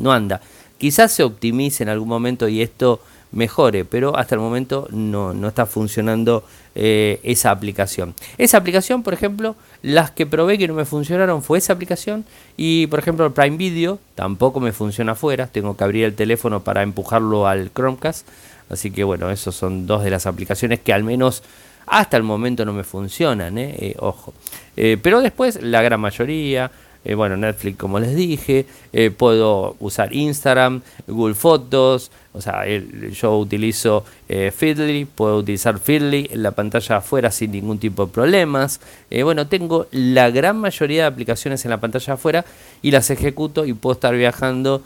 no 0.00 0.10
anda. 0.10 0.40
Quizás 0.78 1.12
se 1.12 1.22
optimice 1.22 1.82
en 1.82 1.90
algún 1.90 2.08
momento 2.08 2.48
y 2.48 2.62
esto 2.62 3.02
mejore, 3.32 3.84
pero 3.84 4.16
hasta 4.16 4.34
el 4.34 4.40
momento 4.40 4.88
no, 4.90 5.34
no 5.34 5.48
está 5.48 5.66
funcionando 5.66 6.44
eh, 6.74 7.20
esa 7.22 7.50
aplicación. 7.50 8.14
Esa 8.38 8.58
aplicación, 8.58 9.02
por 9.02 9.14
ejemplo, 9.14 9.56
las 9.82 10.10
que 10.10 10.26
probé 10.26 10.58
que 10.58 10.68
no 10.68 10.74
me 10.74 10.84
funcionaron 10.84 11.42
fue 11.42 11.58
esa 11.58 11.72
aplicación 11.72 12.24
y, 12.56 12.86
por 12.86 12.98
ejemplo, 12.98 13.26
el 13.26 13.32
Prime 13.32 13.56
Video 13.56 13.98
tampoco 14.14 14.60
me 14.60 14.72
funciona 14.72 15.12
afuera, 15.12 15.46
tengo 15.46 15.76
que 15.76 15.84
abrir 15.84 16.04
el 16.04 16.14
teléfono 16.14 16.60
para 16.60 16.82
empujarlo 16.82 17.46
al 17.46 17.70
Chromecast, 17.72 18.26
así 18.70 18.90
que 18.90 19.04
bueno, 19.04 19.30
esos 19.30 19.54
son 19.54 19.86
dos 19.86 20.04
de 20.04 20.10
las 20.10 20.26
aplicaciones 20.26 20.80
que 20.80 20.92
al 20.92 21.04
menos 21.04 21.42
hasta 21.86 22.16
el 22.16 22.22
momento 22.22 22.64
no 22.64 22.72
me 22.72 22.84
funcionan, 22.84 23.58
eh, 23.58 23.74
eh, 23.78 23.94
ojo. 23.98 24.32
pero 24.74 25.20
después 25.20 25.60
la 25.62 25.82
gran 25.82 26.00
mayoría, 26.00 26.70
eh, 27.04 27.14
bueno, 27.14 27.36
Netflix 27.36 27.78
como 27.78 27.98
les 27.98 28.14
dije, 28.14 28.66
eh, 28.92 29.10
puedo 29.10 29.76
usar 29.80 30.14
Instagram, 30.14 30.82
Google 31.08 31.34
Fotos, 31.34 32.12
o 32.32 32.40
sea, 32.40 32.64
yo 32.66 33.38
utilizo 33.38 34.04
eh, 34.28 34.52
Feedly, 34.56 35.04
puedo 35.04 35.38
utilizar 35.38 35.78
Feedly 35.78 36.28
en 36.30 36.42
la 36.42 36.52
pantalla 36.52 36.98
afuera 36.98 37.30
sin 37.30 37.50
ningún 37.52 37.78
tipo 37.78 38.06
de 38.06 38.12
problemas. 38.12 38.80
bueno, 39.22 39.48
tengo 39.48 39.86
la 39.90 40.30
gran 40.30 40.58
mayoría 40.58 41.02
de 41.02 41.08
aplicaciones 41.08 41.64
en 41.64 41.70
la 41.70 41.80
pantalla 41.80 42.14
afuera 42.14 42.44
y 42.80 42.90
las 42.90 43.10
ejecuto 43.10 43.66
y 43.66 43.72
puedo 43.72 43.94
estar 43.94 44.14
viajando 44.14 44.82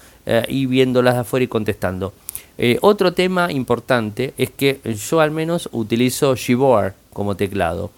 y 0.49 0.67
viéndolas 0.67 1.15
de 1.15 1.21
afuera 1.21 1.45
y 1.45 1.49
contestando. 1.49 2.13
otro 2.81 3.13
tema 3.13 3.53
importante 3.53 4.35
es 4.39 4.51
que 4.51 4.81
yo 5.09 5.21
al 5.21 5.31
menos 5.31 5.69
utilizo 5.71 6.35
Gboard 6.35 6.95
como 7.13 7.37
teclado. 7.37 7.91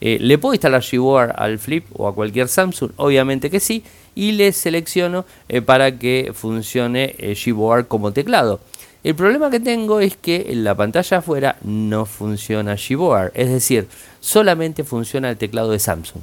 Eh, 0.00 0.18
¿Le 0.20 0.38
puedo 0.38 0.54
instalar 0.54 0.82
Gboard 0.82 1.32
al 1.36 1.58
Flip 1.58 1.84
o 1.92 2.08
a 2.08 2.14
cualquier 2.14 2.48
Samsung? 2.48 2.92
Obviamente 2.96 3.50
que 3.50 3.60
sí. 3.60 3.84
Y 4.14 4.32
le 4.32 4.52
selecciono 4.52 5.24
eh, 5.48 5.62
para 5.62 5.98
que 5.98 6.32
funcione 6.34 7.14
eh, 7.18 7.34
Gboard 7.34 7.86
como 7.86 8.12
teclado. 8.12 8.60
El 9.02 9.14
problema 9.14 9.50
que 9.50 9.60
tengo 9.60 10.00
es 10.00 10.16
que 10.16 10.46
en 10.48 10.64
la 10.64 10.74
pantalla 10.74 11.18
afuera 11.18 11.56
no 11.62 12.04
funciona 12.06 12.76
Gboard. 12.76 13.32
Es 13.34 13.50
decir, 13.50 13.88
solamente 14.20 14.84
funciona 14.84 15.30
el 15.30 15.36
teclado 15.36 15.70
de 15.70 15.78
Samsung. 15.78 16.22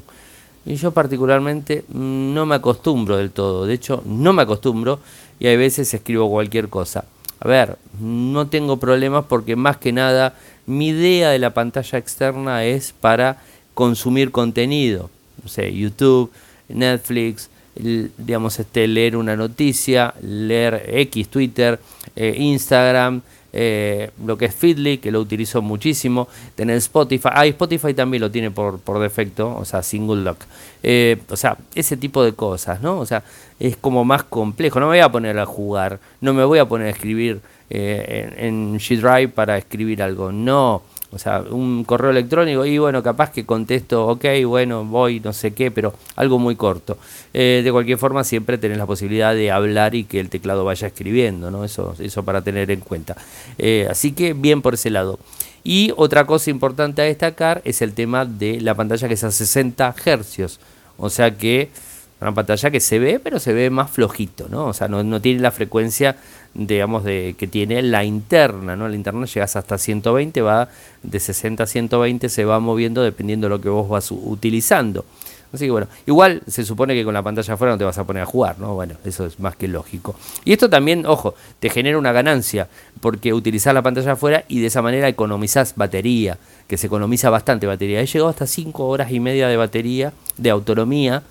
Y 0.66 0.76
yo 0.76 0.92
particularmente 0.92 1.86
mm, 1.88 2.34
no 2.34 2.46
me 2.46 2.56
acostumbro 2.56 3.18
del 3.18 3.32
todo. 3.32 3.66
De 3.66 3.74
hecho, 3.74 4.04
no 4.06 4.34
me 4.34 4.44
acostumbro 4.44 5.00
y 5.40 5.48
a 5.48 5.56
veces 5.56 5.94
escribo 5.94 6.30
cualquier 6.30 6.70
cosa. 6.70 7.06
A 7.40 7.48
ver, 7.48 7.78
no 8.00 8.48
tengo 8.48 8.78
problemas 8.78 9.26
porque 9.30 9.56
más 9.56 9.78
que 9.78 9.92
nada 9.92 10.34
mi 10.66 10.90
idea 10.90 11.30
de 11.30 11.40
la 11.40 11.54
pantalla 11.54 11.98
externa 11.98 12.66
es 12.66 12.92
para 12.92 13.38
consumir 13.78 14.32
contenido, 14.32 15.12
no 15.44 15.48
sé, 15.48 15.72
YouTube, 15.72 16.32
Netflix, 16.68 17.48
digamos, 17.76 18.58
este, 18.58 18.88
leer 18.88 19.16
una 19.16 19.36
noticia, 19.36 20.16
leer 20.20 20.84
X, 20.88 21.30
Twitter, 21.30 21.80
eh, 22.16 22.34
Instagram, 22.40 23.22
eh, 23.54 24.10
lo 24.26 24.36
que 24.36 24.46
es 24.46 24.56
Feedly, 24.56 24.98
que 24.98 25.12
lo 25.12 25.20
utilizo 25.20 25.62
muchísimo, 25.62 26.28
tener 26.56 26.78
Spotify, 26.78 27.30
ah, 27.32 27.46
Spotify 27.46 27.94
también 27.94 28.22
lo 28.22 28.32
tiene 28.32 28.50
por, 28.50 28.80
por 28.80 28.98
defecto, 29.00 29.56
o 29.56 29.64
sea, 29.64 29.84
single 29.84 30.24
lock, 30.24 30.40
eh, 30.82 31.18
o 31.30 31.38
sea, 31.38 31.56
ese 31.76 31.98
tipo 31.98 32.24
de 32.24 32.34
cosas, 32.34 32.82
¿no? 32.82 32.98
O 32.98 33.06
sea, 33.06 33.24
es 33.60 33.78
como 33.78 34.04
más 34.04 34.24
complejo, 34.24 34.80
no 34.80 34.88
me 34.88 34.94
voy 34.94 35.02
a 35.02 35.12
poner 35.12 35.38
a 35.38 35.46
jugar, 35.46 36.00
no 36.20 36.34
me 36.34 36.44
voy 36.46 36.58
a 36.58 36.66
poner 36.66 36.88
a 36.88 36.90
escribir 36.90 37.42
en, 37.70 38.34
en 38.44 38.80
G-Drive 38.80 39.28
para 39.28 39.56
escribir 39.56 40.02
algo, 40.02 40.32
no, 40.32 40.82
o 41.12 41.20
sea, 41.20 41.42
un 41.50 41.84
correo 41.84 42.12
electrónico 42.12 42.66
y 42.66 42.78
bueno, 42.78 43.02
capaz 43.02 43.32
que 43.32 43.46
contesto, 43.46 44.08
ok, 44.08 44.26
bueno, 44.46 44.84
voy, 44.84 45.20
no 45.20 45.32
sé 45.34 45.52
qué, 45.54 45.72
pero 45.72 45.94
algo 46.16 46.38
muy 46.38 46.56
corto. 46.56 46.98
Eh, 47.34 47.62
de 47.64 47.72
cualquier 47.72 47.98
forma, 47.98 48.24
siempre 48.24 48.58
tenés 48.58 48.78
la 48.78 48.86
posibilidad 48.86 49.34
de 49.34 49.52
hablar 49.52 49.96
y 49.96 50.04
que 50.04 50.20
el 50.20 50.30
teclado 50.30 50.66
vaya 50.66 50.88
escribiendo, 50.88 51.50
¿no? 51.50 51.64
Eso, 51.64 51.96
eso 52.00 52.24
para 52.24 52.42
tener 52.42 52.70
en 52.72 52.82
cuenta. 52.82 53.16
Eh, 53.58 53.88
así 53.90 54.12
que 54.12 54.34
bien 54.34 54.62
por 54.62 54.74
ese 54.74 54.90
lado. 54.90 55.20
Y 55.64 55.94
otra 55.98 56.26
cosa 56.26 56.50
importante 56.50 57.02
a 57.02 57.06
destacar 57.06 57.62
es 57.66 57.82
el 57.82 57.94
tema 57.94 58.26
de 58.26 58.62
la 58.62 58.76
pantalla 58.76 59.08
que 59.08 59.16
es 59.16 59.24
a 59.24 59.32
60 59.32 59.94
Hz. 59.94 60.60
O 60.98 61.10
sea 61.10 61.38
que 61.38 61.70
una 62.20 62.34
pantalla 62.34 62.72
que 62.72 62.80
se 62.80 63.00
ve, 63.00 63.20
pero 63.20 63.40
se 63.40 63.54
ve 63.54 63.70
más 63.70 63.92
flojito, 63.92 64.48
¿no? 64.50 64.66
O 64.66 64.74
sea, 64.74 64.88
no, 64.88 65.04
no 65.04 65.22
tiene 65.22 65.42
la 65.42 65.52
frecuencia 65.52 66.16
digamos, 66.58 67.04
de, 67.04 67.36
que 67.38 67.48
tiene 67.48 67.82
la 67.84 68.04
interna, 68.04 68.76
¿no? 68.76 68.90
La 68.90 68.96
interna 68.96 69.26
llegas 69.26 69.56
hasta 69.56 69.78
120, 69.78 70.42
va 70.42 70.70
de 71.04 71.20
60 71.20 71.64
a 71.64 71.68
120, 71.68 72.30
se 72.30 72.46
va 72.46 72.60
moviendo 72.60 73.04
dependiendo 73.04 73.46
de 73.46 73.50
lo 73.50 73.62
que 73.62 73.70
vos 73.70 73.88
vas 73.88 74.12
utilizando. 74.12 75.06
Así 75.54 75.66
que 75.66 75.72
bueno, 75.72 75.88
igual 76.06 76.42
se 76.46 76.66
supone 76.66 76.94
que 76.94 77.06
con 77.06 77.14
la 77.14 77.24
pantalla 77.24 77.54
afuera 77.54 77.74
no 77.74 77.78
te 77.78 77.86
vas 77.86 77.98
a 77.98 78.04
poner 78.04 78.24
a 78.24 78.26
jugar, 78.26 78.60
¿no? 78.60 78.74
Bueno, 78.74 78.96
eso 79.06 79.26
es 79.26 79.40
más 79.40 79.56
que 79.56 79.68
lógico. 79.68 80.16
Y 80.44 80.52
esto 80.52 80.70
también, 80.70 81.06
ojo, 81.06 81.36
te 81.60 81.70
genera 81.70 81.98
una 81.98 82.12
ganancia, 82.12 82.68
porque 83.00 83.34
utilizás 83.34 83.74
la 83.74 83.82
pantalla 83.82 84.14
afuera 84.14 84.44
y 84.50 84.60
de 84.60 84.68
esa 84.68 84.82
manera 84.82 85.08
economizás 85.08 85.76
batería, 85.76 86.38
que 86.68 86.78
se 86.78 86.88
economiza 86.88 87.30
bastante 87.30 87.66
batería. 87.66 88.02
He 88.02 88.06
llegado 88.08 88.30
hasta 88.30 88.46
5 88.46 88.88
horas 88.88 89.12
y 89.12 89.20
media 89.22 89.48
de 89.48 89.56
batería, 89.56 90.12
de 90.38 90.50
autonomía, 90.50 91.24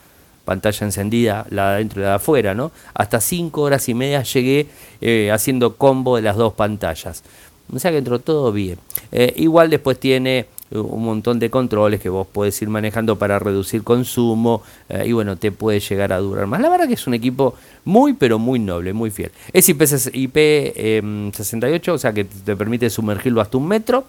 pantalla 0.46 0.86
encendida, 0.86 1.46
la 1.50 1.70
de 1.70 1.74
adentro 1.74 2.00
y 2.00 2.04
la 2.04 2.10
de 2.10 2.14
afuera, 2.14 2.54
¿no? 2.54 2.70
Hasta 2.94 3.20
5 3.20 3.60
horas 3.60 3.86
y 3.90 3.94
media 3.94 4.22
llegué 4.22 4.68
eh, 5.02 5.30
haciendo 5.30 5.76
combo 5.76 6.16
de 6.16 6.22
las 6.22 6.36
dos 6.36 6.54
pantallas. 6.54 7.22
O 7.70 7.78
sea 7.78 7.90
que 7.90 7.98
entró 7.98 8.18
todo 8.20 8.50
bien. 8.52 8.78
Eh, 9.12 9.34
igual 9.36 9.68
después 9.70 9.98
tiene 9.98 10.46
eh, 10.70 10.78
un 10.78 11.04
montón 11.04 11.38
de 11.40 11.50
controles 11.50 12.00
que 12.00 12.08
vos 12.08 12.28
podés 12.28 12.62
ir 12.62 12.68
manejando 12.68 13.18
para 13.18 13.40
reducir 13.40 13.82
consumo 13.82 14.62
y 15.04 15.10
bueno, 15.12 15.36
te 15.36 15.50
puede 15.50 15.80
llegar 15.80 16.12
a 16.12 16.18
durar 16.18 16.46
más. 16.46 16.60
La 16.60 16.68
verdad 16.68 16.86
que 16.86 16.94
es 16.94 17.08
un 17.08 17.14
equipo 17.14 17.54
muy 17.84 18.12
pero 18.12 18.38
muy 18.38 18.60
noble, 18.60 18.92
muy 18.92 19.10
fiel. 19.10 19.32
Es 19.52 19.68
IP68, 19.68 21.88
o 21.88 21.98
sea 21.98 22.12
que 22.12 22.22
te 22.24 22.54
permite 22.54 22.88
sumergirlo 22.88 23.40
hasta 23.40 23.58
un 23.58 23.66
metro, 23.66 24.04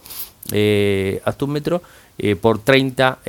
hasta 1.25 1.45
un 1.45 1.51
metro 1.51 1.81
por 2.41 2.59
30, 2.59 3.19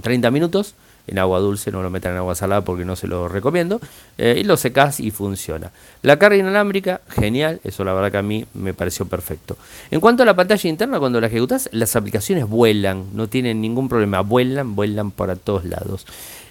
30 0.00 0.30
minutos 0.30 0.74
en 1.10 1.18
agua 1.18 1.40
dulce, 1.40 1.70
no 1.70 1.82
lo 1.82 1.90
metan 1.90 2.12
en 2.12 2.18
agua 2.18 2.34
salada 2.34 2.62
porque 2.62 2.84
no 2.84 2.96
se 2.96 3.06
lo 3.06 3.28
recomiendo, 3.28 3.80
eh, 4.16 4.38
y 4.40 4.44
lo 4.44 4.56
secas 4.56 5.00
y 5.00 5.10
funciona. 5.10 5.70
La 6.02 6.18
carga 6.18 6.36
inalámbrica, 6.36 7.00
genial, 7.08 7.60
eso 7.64 7.84
la 7.84 7.92
verdad 7.92 8.12
que 8.12 8.18
a 8.18 8.22
mí 8.22 8.46
me 8.54 8.74
pareció 8.74 9.06
perfecto. 9.06 9.56
En 9.90 10.00
cuanto 10.00 10.22
a 10.22 10.26
la 10.26 10.34
pantalla 10.34 10.70
interna, 10.70 10.98
cuando 10.98 11.20
la 11.20 11.26
ejecutas, 11.26 11.68
las 11.72 11.96
aplicaciones 11.96 12.48
vuelan, 12.48 13.06
no 13.12 13.28
tienen 13.28 13.60
ningún 13.60 13.88
problema, 13.88 14.20
vuelan, 14.20 14.76
vuelan 14.76 15.10
para 15.10 15.36
todos 15.36 15.64
lados. 15.64 16.06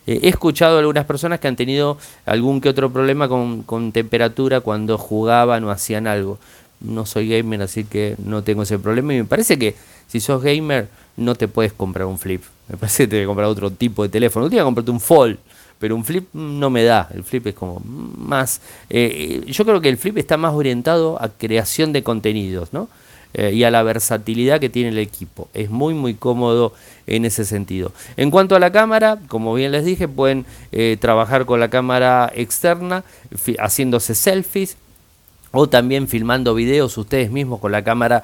Eh, 0.05 0.19
he 0.23 0.29
escuchado 0.29 0.75
a 0.75 0.79
algunas 0.79 1.05
personas 1.05 1.39
que 1.39 1.47
han 1.47 1.55
tenido 1.55 1.97
algún 2.25 2.61
que 2.61 2.69
otro 2.69 2.91
problema 2.91 3.27
con, 3.27 3.63
con 3.63 3.91
temperatura 3.91 4.59
cuando 4.59 4.97
jugaban 4.97 5.63
o 5.63 5.71
hacían 5.71 6.07
algo. 6.07 6.37
No 6.81 7.05
soy 7.05 7.29
gamer, 7.29 7.61
así 7.61 7.83
que 7.83 8.15
no 8.23 8.43
tengo 8.43 8.63
ese 8.63 8.79
problema. 8.79 9.13
Y 9.13 9.17
me 9.17 9.25
parece 9.25 9.59
que 9.59 9.75
si 10.07 10.19
sos 10.19 10.41
gamer, 10.41 10.87
no 11.19 11.35
te 11.35 11.47
puedes 11.47 11.73
comprar 11.73 12.07
un 12.07 12.17
flip. 12.17 12.43
Me 12.69 12.77
parece 12.77 13.03
que 13.03 13.07
te 13.07 13.19
que 13.21 13.25
comprar 13.25 13.47
otro 13.47 13.71
tipo 13.71 14.03
de 14.03 14.09
teléfono. 14.09 14.45
No 14.45 14.49
te 14.49 14.55
voy 14.55 14.61
a 14.61 14.65
comprarte 14.65 14.91
un 14.91 14.99
fold, 14.99 15.37
pero 15.79 15.95
un 15.95 16.05
flip 16.05 16.27
no 16.33 16.69
me 16.69 16.83
da. 16.83 17.09
El 17.13 17.23
flip 17.23 17.47
es 17.47 17.55
como 17.55 17.81
más. 17.83 18.61
Eh, 18.89 19.43
yo 19.47 19.65
creo 19.65 19.81
que 19.81 19.89
el 19.89 19.97
flip 19.97 20.17
está 20.17 20.37
más 20.37 20.53
orientado 20.53 21.21
a 21.21 21.29
creación 21.29 21.93
de 21.93 22.03
contenidos, 22.03 22.73
¿no? 22.73 22.89
Eh, 23.33 23.51
y 23.53 23.63
a 23.63 23.71
la 23.71 23.83
versatilidad 23.83 24.59
que 24.59 24.69
tiene 24.69 24.89
el 24.89 24.97
equipo. 24.97 25.49
Es 25.53 25.69
muy, 25.69 25.93
muy 25.93 26.15
cómodo 26.15 26.73
en 27.05 27.25
ese 27.25 27.45
sentido. 27.45 27.91
En 28.17 28.31
cuanto 28.31 28.55
a 28.55 28.59
la 28.59 28.71
cámara, 28.71 29.19
como 29.27 29.53
bien 29.53 29.71
les 29.71 29.85
dije, 29.85 30.07
pueden 30.07 30.45
eh, 30.71 30.97
trabajar 30.99 31.45
con 31.45 31.59
la 31.59 31.69
cámara 31.69 32.31
externa, 32.35 33.03
haciéndose 33.59 34.15
selfies 34.15 34.77
o 35.51 35.67
también 35.67 36.07
filmando 36.07 36.53
videos 36.53 36.97
ustedes 36.97 37.31
mismos 37.31 37.59
con 37.59 37.71
la 37.71 37.83
cámara 37.83 38.23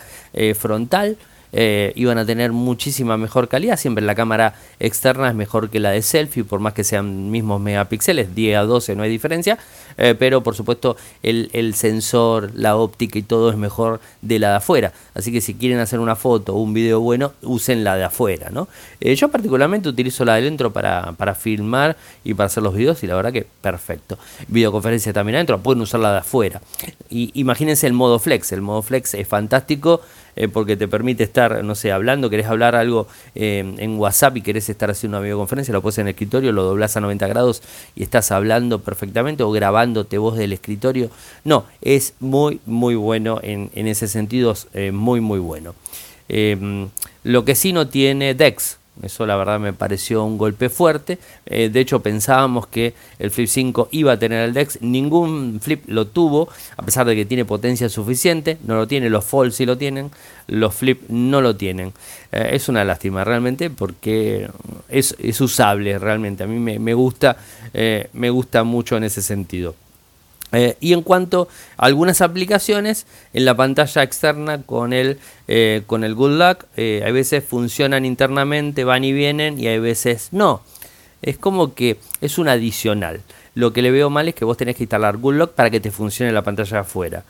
frontal 0.55 1.17
eh, 1.57 1.93
iban 1.95 2.17
a 2.17 2.25
tener 2.25 2.51
muchísima 2.51 3.15
mejor 3.15 3.47
calidad. 3.47 3.77
Siempre 3.77 4.03
la 4.03 4.13
cámara 4.13 4.55
externa 4.77 5.29
es 5.29 5.35
mejor 5.35 5.69
que 5.69 5.79
la 5.79 5.91
de 5.91 6.01
selfie, 6.01 6.43
por 6.43 6.59
más 6.59 6.73
que 6.73 6.83
sean 6.83 7.31
mismos 7.31 7.61
megapíxeles, 7.61 8.35
10 8.35 8.57
a 8.57 8.63
12 8.63 8.95
no 8.97 9.03
hay 9.03 9.09
diferencia, 9.09 9.57
eh, 9.97 10.15
pero 10.19 10.43
por 10.43 10.53
supuesto 10.53 10.97
el, 11.23 11.73
sensor, 11.73 12.51
la 12.55 12.75
óptica 12.75 13.17
y 13.17 13.21
todo 13.21 13.49
es 13.49 13.55
mejor 13.55 14.01
de 14.21 14.37
la 14.37 14.49
de 14.49 14.55
afuera. 14.57 14.91
Así 15.13 15.31
que 15.31 15.39
si 15.39 15.53
quieren 15.53 15.79
hacer 15.79 16.01
una 16.01 16.17
foto 16.17 16.53
o 16.55 16.61
un 16.61 16.73
video 16.73 16.99
bueno, 16.99 17.31
usen 17.41 17.85
la 17.85 17.95
de 17.95 18.03
afuera. 18.03 18.49
¿no? 18.51 18.67
Eh, 18.99 19.15
yo 19.15 19.29
particularmente 19.29 19.87
utilizo 19.87 20.25
la 20.25 20.35
de 20.35 20.41
dentro 20.41 20.73
para, 20.73 21.13
para 21.13 21.35
filmar 21.35 21.95
y 22.25 22.33
para 22.33 22.47
hacer 22.47 22.63
los 22.63 22.73
videos 22.75 23.01
y 23.03 23.07
la 23.07 23.15
verdad 23.15 23.31
que 23.31 23.47
perfecto. 23.61 24.19
Videoconferencia 24.49 25.13
también 25.13 25.35
adentro, 25.35 25.59
pueden 25.59 25.81
usar 25.81 26.01
la 26.01 26.11
de 26.11 26.17
afuera. 26.19 26.61
Y 27.09 27.31
imagínense 27.33 27.87
el 27.87 27.93
modo 27.93 28.19
flex, 28.19 28.51
el 28.51 28.61
modo 28.61 28.81
flex 28.81 29.13
es 29.13 29.25
fantástico 29.25 30.01
eh, 30.35 30.47
porque 30.47 30.75
te 30.75 30.87
permite 30.87 31.23
estar, 31.23 31.63
no 31.63 31.75
sé, 31.75 31.91
hablando, 31.91 32.29
querés 32.29 32.47
hablar 32.47 32.75
algo 32.75 33.07
eh, 33.35 33.75
en 33.77 33.97
WhatsApp 33.97 34.37
y 34.37 34.41
querés 34.41 34.69
estar 34.69 34.89
haciendo 34.91 35.17
una 35.17 35.23
videoconferencia, 35.23 35.73
lo 35.73 35.81
pones 35.81 35.97
en 35.99 36.07
el 36.07 36.11
escritorio, 36.11 36.51
lo 36.51 36.63
doblás 36.63 36.97
a 36.97 37.01
90 37.01 37.27
grados 37.27 37.61
y 37.95 38.03
estás 38.03 38.31
hablando 38.31 38.79
perfectamente 38.79 39.43
o 39.43 39.51
grabándote 39.51 40.17
voz 40.17 40.37
del 40.37 40.53
escritorio. 40.53 41.09
No, 41.43 41.65
es 41.81 42.13
muy, 42.19 42.59
muy 42.65 42.95
bueno 42.95 43.39
en, 43.41 43.69
ese 43.87 44.07
sentido, 44.07 44.53
eh, 44.73 44.91
muy, 44.91 45.21
muy 45.21 45.39
bueno. 45.39 45.73
lo 47.23 47.45
que 47.45 47.55
sí 47.55 47.71
no 47.71 47.87
tiene 47.87 48.33
DEX, 48.33 48.77
eso 49.05 49.25
la 49.25 49.35
verdad 49.35 49.59
me 49.59 49.71
pareció 49.71 50.23
un 50.23 50.37
golpe 50.37 50.69
fuerte. 50.69 51.19
Eh, 51.45 51.69
de 51.69 51.79
hecho 51.79 52.01
pensábamos 52.01 52.67
que 52.67 52.93
el 53.19 53.31
Flip 53.31 53.47
5 53.47 53.89
iba 53.91 54.13
a 54.13 54.19
tener 54.19 54.43
el 54.43 54.53
DeX. 54.53 54.81
Ningún 54.81 55.59
Flip 55.61 55.83
lo 55.87 56.07
tuvo, 56.07 56.49
a 56.75 56.83
pesar 56.83 57.05
de 57.05 57.15
que 57.15 57.25
tiene 57.25 57.45
potencia 57.45 57.87
suficiente. 57.87 58.57
No 58.65 58.75
lo 58.75 58.87
tiene, 58.87 59.09
los 59.09 59.23
Fold 59.25 59.51
sí 59.51 59.65
lo 59.65 59.77
tienen. 59.77 60.11
Los 60.47 60.73
Flip 60.73 61.07
no 61.09 61.41
lo 61.41 61.55
tienen. 61.55 61.93
Eh, 62.31 62.49
es 62.53 62.67
una 62.67 62.83
lástima 62.83 63.23
realmente 63.23 63.69
porque 63.69 64.49
es, 64.89 65.15
usable 65.39 65.99
realmente. 65.99 66.43
A 66.43 66.47
mí 66.47 66.59
me, 66.59 66.93
gusta, 66.93 67.37
eh, 67.73 68.09
me 68.13 68.29
gusta 68.29 68.63
mucho 68.63 68.97
en 68.97 69.03
ese 69.03 69.21
sentido. 69.21 69.75
Eh, 70.55 70.77
y 70.79 70.93
en 70.93 71.01
cuanto 71.01 71.47
a 71.77 71.85
algunas 71.85 72.21
aplicaciones, 72.21 73.05
en 73.33 73.45
la 73.45 73.55
pantalla 73.55 74.03
externa 74.03 74.61
con 74.61 74.93
el, 74.93 75.19
eh, 75.47 75.83
con 75.85 76.03
el 76.03 76.15
Good 76.15 76.39
Luck, 76.39 76.65
eh, 76.77 77.03
hay 77.05 77.11
veces 77.11 77.43
funcionan 77.43 78.05
internamente, 78.05 78.83
van 78.83 79.03
y 79.03 79.11
vienen, 79.11 79.59
y 79.59 79.67
hay 79.67 79.79
veces 79.79 80.29
no. 80.31 80.61
Es 81.21 81.37
como 81.37 81.73
que 81.73 81.97
es 82.21 82.37
un 82.37 82.47
adicional. 82.47 83.21
Lo 83.53 83.73
que 83.73 83.81
le 83.81 83.91
veo 83.91 84.09
mal 84.09 84.27
es 84.27 84.35
que 84.35 84.45
vos 84.45 84.57
tenés 84.57 84.75
que 84.75 84.83
instalar 84.83 85.17
Lock 85.17 85.53
para 85.53 85.69
que 85.69 85.79
te 85.79 85.91
funcione 85.91 86.31
la 86.31 86.43
pantalla 86.43 86.81
afuera. 86.81 87.23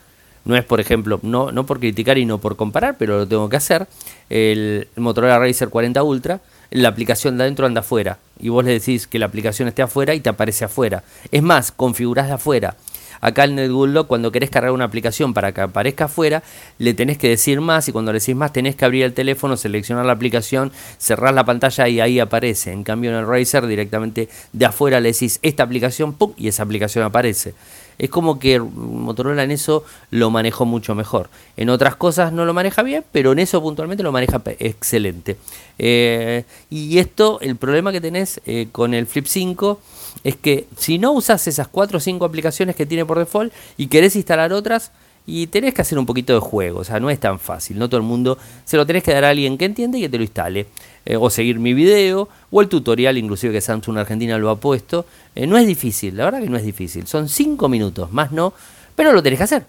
No 0.44 0.54
es, 0.56 0.64
por 0.64 0.78
ejemplo, 0.78 1.18
no, 1.22 1.50
no 1.50 1.66
por 1.66 1.80
criticar 1.80 2.18
y 2.18 2.24
no 2.24 2.38
por 2.38 2.56
comparar, 2.56 2.96
pero 2.98 3.18
lo 3.18 3.26
tengo 3.26 3.48
que 3.48 3.56
hacer. 3.56 3.88
El, 4.30 4.86
Motorola 4.94 5.40
Racer 5.40 5.68
40 5.68 6.02
Ultra, 6.04 6.40
la 6.70 6.88
aplicación 6.88 7.36
de 7.36 7.44
adentro 7.44 7.66
anda 7.66 7.80
afuera. 7.80 8.18
Y 8.38 8.48
vos 8.48 8.64
le 8.64 8.72
decís 8.72 9.08
que 9.08 9.18
la 9.18 9.26
aplicación 9.26 9.66
esté 9.66 9.82
afuera 9.82 10.14
y 10.14 10.20
te 10.20 10.28
aparece 10.28 10.64
afuera. 10.64 11.02
Es 11.32 11.42
más, 11.42 11.72
configurás 11.72 12.28
de 12.28 12.34
afuera. 12.34 12.76
Acá 13.20 13.44
en 13.44 13.58
el 13.58 13.70
cuando 14.06 14.32
querés 14.32 14.50
cargar 14.50 14.72
una 14.72 14.84
aplicación 14.84 15.32
para 15.32 15.52
que 15.52 15.60
aparezca 15.60 16.06
afuera, 16.06 16.42
le 16.78 16.94
tenés 16.94 17.18
que 17.18 17.28
decir 17.28 17.60
más 17.60 17.88
y 17.88 17.92
cuando 17.92 18.12
le 18.12 18.18
decís 18.18 18.34
más 18.34 18.52
tenés 18.52 18.74
que 18.74 18.84
abrir 18.84 19.04
el 19.04 19.12
teléfono, 19.12 19.56
seleccionar 19.56 20.04
la 20.04 20.12
aplicación, 20.12 20.72
cerrar 20.98 21.34
la 21.34 21.44
pantalla 21.44 21.88
y 21.88 22.00
ahí 22.00 22.18
aparece. 22.18 22.72
En 22.72 22.84
cambio 22.84 23.10
en 23.10 23.16
el 23.16 23.26
Razer 23.26 23.66
directamente 23.66 24.28
de 24.52 24.66
afuera 24.66 25.00
le 25.00 25.12
decís 25.12 25.38
esta 25.42 25.62
aplicación, 25.62 26.14
¡pum! 26.14 26.32
y 26.36 26.48
esa 26.48 26.62
aplicación 26.62 27.04
aparece. 27.04 27.54
Es 27.98 28.10
como 28.10 28.38
que 28.38 28.60
Motorola 28.60 29.42
en 29.42 29.50
eso 29.50 29.84
lo 30.10 30.30
manejó 30.30 30.64
mucho 30.64 30.94
mejor. 30.94 31.30
En 31.56 31.70
otras 31.70 31.96
cosas 31.96 32.32
no 32.32 32.44
lo 32.44 32.54
maneja 32.54 32.82
bien, 32.82 33.04
pero 33.12 33.32
en 33.32 33.38
eso 33.38 33.62
puntualmente 33.62 34.02
lo 34.02 34.12
maneja 34.12 34.40
excelente. 34.58 35.36
Eh, 35.78 36.44
y 36.70 36.98
esto, 36.98 37.38
el 37.40 37.56
problema 37.56 37.92
que 37.92 38.00
tenés 38.00 38.40
eh, 38.46 38.68
con 38.72 38.94
el 38.94 39.06
Flip 39.06 39.26
5 39.26 39.80
es 40.24 40.36
que 40.36 40.66
si 40.76 40.98
no 40.98 41.12
usas 41.12 41.46
esas 41.46 41.68
4 41.68 41.98
o 41.98 42.00
5 42.00 42.24
aplicaciones 42.24 42.76
que 42.76 42.86
tiene 42.86 43.04
por 43.04 43.18
default 43.18 43.52
y 43.76 43.86
querés 43.86 44.16
instalar 44.16 44.52
otras, 44.52 44.92
y 45.26 45.48
tenés 45.48 45.74
que 45.74 45.82
hacer 45.82 45.98
un 45.98 46.06
poquito 46.06 46.32
de 46.32 46.40
juego, 46.40 46.80
o 46.80 46.84
sea, 46.84 47.00
no 47.00 47.10
es 47.10 47.18
tan 47.18 47.38
fácil, 47.38 47.78
no 47.78 47.88
todo 47.88 47.98
el 47.98 48.06
mundo 48.06 48.38
se 48.64 48.76
lo 48.76 48.86
tenés 48.86 49.02
que 49.02 49.12
dar 49.12 49.24
a 49.24 49.30
alguien 49.30 49.58
que 49.58 49.64
entiende 49.64 49.98
y 49.98 50.02
que 50.02 50.08
te 50.08 50.18
lo 50.18 50.22
instale. 50.22 50.66
Eh, 51.04 51.16
o 51.16 51.30
seguir 51.30 51.60
mi 51.60 51.72
video, 51.72 52.28
o 52.50 52.60
el 52.60 52.68
tutorial 52.68 53.16
inclusive 53.16 53.52
que 53.52 53.60
Samsung 53.60 53.98
Argentina 53.98 54.36
lo 54.38 54.50
ha 54.50 54.56
puesto. 54.56 55.06
Eh, 55.36 55.46
no 55.46 55.56
es 55.56 55.64
difícil, 55.64 56.16
la 56.16 56.24
verdad 56.24 56.40
que 56.40 56.48
no 56.48 56.56
es 56.56 56.64
difícil. 56.64 57.06
Son 57.06 57.28
5 57.28 57.68
minutos, 57.68 58.10
más 58.12 58.32
no, 58.32 58.52
pero 58.96 59.12
lo 59.12 59.22
tenés 59.22 59.38
que 59.38 59.44
hacer. 59.44 59.66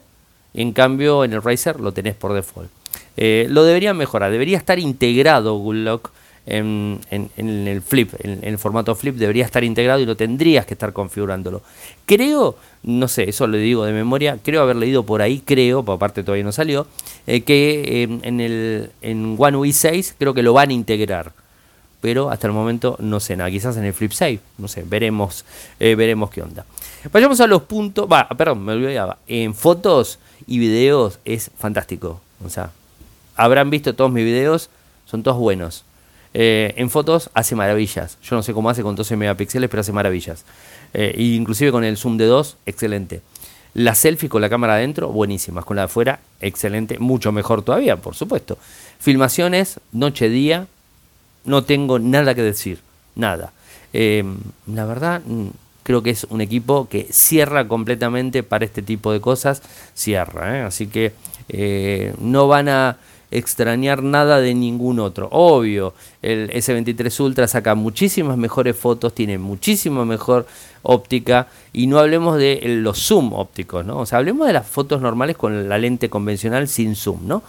En 0.56 0.74
cambio, 0.74 1.24
en 1.24 1.34
el 1.34 1.44
Razer 1.44 1.80
lo 1.80 1.92
tenés 1.92 2.16
por 2.16 2.34
default. 2.34 2.72
Eh, 3.18 3.46
lo 3.50 3.64
deberían 3.64 3.96
mejorar, 3.96 4.32
debería 4.32 4.58
estar 4.58 4.80
integrado 4.80 5.58
Google 5.58 5.84
Lock 5.84 6.10
en, 6.48 7.02
el 7.38 7.82
flip, 7.82 8.14
en, 8.20 8.40
el 8.42 8.58
formato 8.58 8.96
flip 8.96 9.16
debería 9.16 9.46
estar 9.46 9.64
integrado 9.64 10.00
y 10.00 10.06
lo 10.06 10.16
tendrías 10.16 10.66
que 10.66 10.74
estar 10.74 10.94
configurándolo. 10.94 11.62
Creo, 12.06 12.56
no 12.84 13.08
sé, 13.10 13.30
eso 13.30 13.48
lo 13.48 13.58
digo 13.58 13.84
de 13.84 13.92
memoria, 13.92 14.40
creo 14.42 14.62
haber 14.62 14.78
leído 14.78 15.04
por 15.04 15.22
ahí, 15.22 15.42
creo, 15.44 15.84
por 15.84 15.96
aparte 15.96 16.24
todavía 16.24 16.46
no 16.46 16.54
salió, 16.54 16.88
eh, 17.28 17.42
que 17.42 18.04
en, 18.04 18.40
el 18.40 18.92
en 19.02 19.36
One 19.38 19.58
UI 19.58 19.74
6 19.74 20.16
creo 20.18 20.34
que 20.34 20.42
lo 20.42 20.54
van 20.54 20.70
a 20.70 20.74
integrar. 20.74 21.34
Pero 22.00 22.30
hasta 22.30 22.48
el 22.48 22.54
momento 22.54 22.96
no 23.00 23.20
sé 23.20 23.36
nada, 23.36 23.50
quizás 23.50 23.76
en 23.76 23.84
el 23.84 23.94
Flip 23.94 24.12
6, 24.12 24.40
no 24.60 24.68
sé, 24.68 24.84
veremos, 24.88 25.44
eh, 25.80 25.96
veremos 25.96 26.30
qué 26.30 26.44
onda. 26.44 26.64
Vayamos 27.12 27.42
a 27.42 27.48
los 27.48 27.64
puntos, 27.64 28.08
va, 28.10 28.28
perdón, 28.30 28.64
me 28.64 28.74
olvidaba, 28.74 29.18
en 29.28 29.56
fotos 29.56 30.20
y 30.46 30.60
videos 30.60 31.20
es 31.26 31.50
fantástico, 31.58 32.22
o 32.46 32.50
sea, 32.50 32.70
habrán 33.36 33.72
visto 33.72 33.96
todos 33.96 34.12
mis 34.12 34.24
videos, 34.24 34.70
son 35.06 35.24
todos 35.24 35.38
buenos. 35.38 35.87
Eh, 36.40 36.76
en 36.78 36.92
fotos 36.92 37.32
hace 37.34 37.56
maravillas. 37.56 38.20
Yo 38.22 38.36
no 38.36 38.44
sé 38.44 38.54
cómo 38.54 38.70
hace 38.70 38.84
con 38.84 38.96
12 38.96 39.16
megapíxeles, 39.16 39.68
pero 39.72 39.82
hace 39.82 39.92
maravillas. 39.92 40.46
Eh, 40.94 41.16
inclusive 41.18 41.72
con 41.72 41.84
el 41.84 41.98
zoom 41.98 42.16
de 42.18 42.28
2, 42.28 42.58
excelente. 42.68 43.22
La 43.74 43.96
selfie 43.96 44.30
con 44.30 44.44
la 44.44 44.48
cámara 44.48 44.76
adentro, 44.76 45.10
buenísimas. 45.10 45.66
Con 45.66 45.78
la 45.78 45.82
de 45.82 45.86
afuera, 45.86 46.20
excelente. 46.40 47.00
Mucho 47.00 47.32
mejor 47.32 47.64
todavía, 47.64 47.98
por 47.98 48.14
supuesto. 48.14 48.60
Filmaciones, 49.00 49.80
noche-día, 49.92 50.68
no 51.44 51.64
tengo 51.64 51.98
nada 51.98 52.36
que 52.36 52.44
decir. 52.44 52.82
Nada. 53.16 53.52
Eh, 53.92 54.24
la 54.68 54.86
verdad, 54.86 55.24
mm, 55.26 55.48
creo 55.82 56.04
que 56.04 56.12
es 56.12 56.26
un 56.26 56.42
equipo 56.42 56.88
que 56.88 57.08
cierra 57.10 57.68
completamente 57.68 58.44
para 58.44 58.64
este 58.64 58.84
tipo 58.84 59.12
de 59.12 59.22
cosas. 59.22 59.64
Cierra, 59.96 60.68
así 60.68 60.86
que 60.86 61.14
no 62.20 62.48
van 62.48 62.70
a 62.70 62.98
extrañar 63.32 64.04
nada 64.04 64.40
de 64.40 64.54
ningún 64.54 65.00
otro. 65.00 65.28
Obvio, 65.32 65.94
el 66.22 66.50
S23 66.52 67.20
Ultra 67.20 67.48
saca 67.48 67.76
muchísimas 67.76 68.38
mejores 68.38 68.76
fotos, 68.76 69.14
tiene 69.14 69.38
muchísimo 69.38 70.06
mejor 70.06 70.48
óptica 70.84 71.48
y 71.74 71.88
no 71.88 72.00
hablemos 72.00 72.38
de 72.38 72.62
los 72.82 73.00
zoom 73.00 73.34
ópticos, 73.34 73.86
¿no? 73.86 73.98
O 73.98 74.06
sea, 74.06 74.20
hablemos 74.20 74.48
de 74.48 74.54
las 74.54 74.68
fotos 74.68 75.02
normales 75.02 75.36
con 75.36 75.68
la 75.68 75.78
lente 75.78 76.10
convencional 76.10 76.68
sin 76.68 76.96
zoom, 76.96 77.28
¿no? 77.28 77.44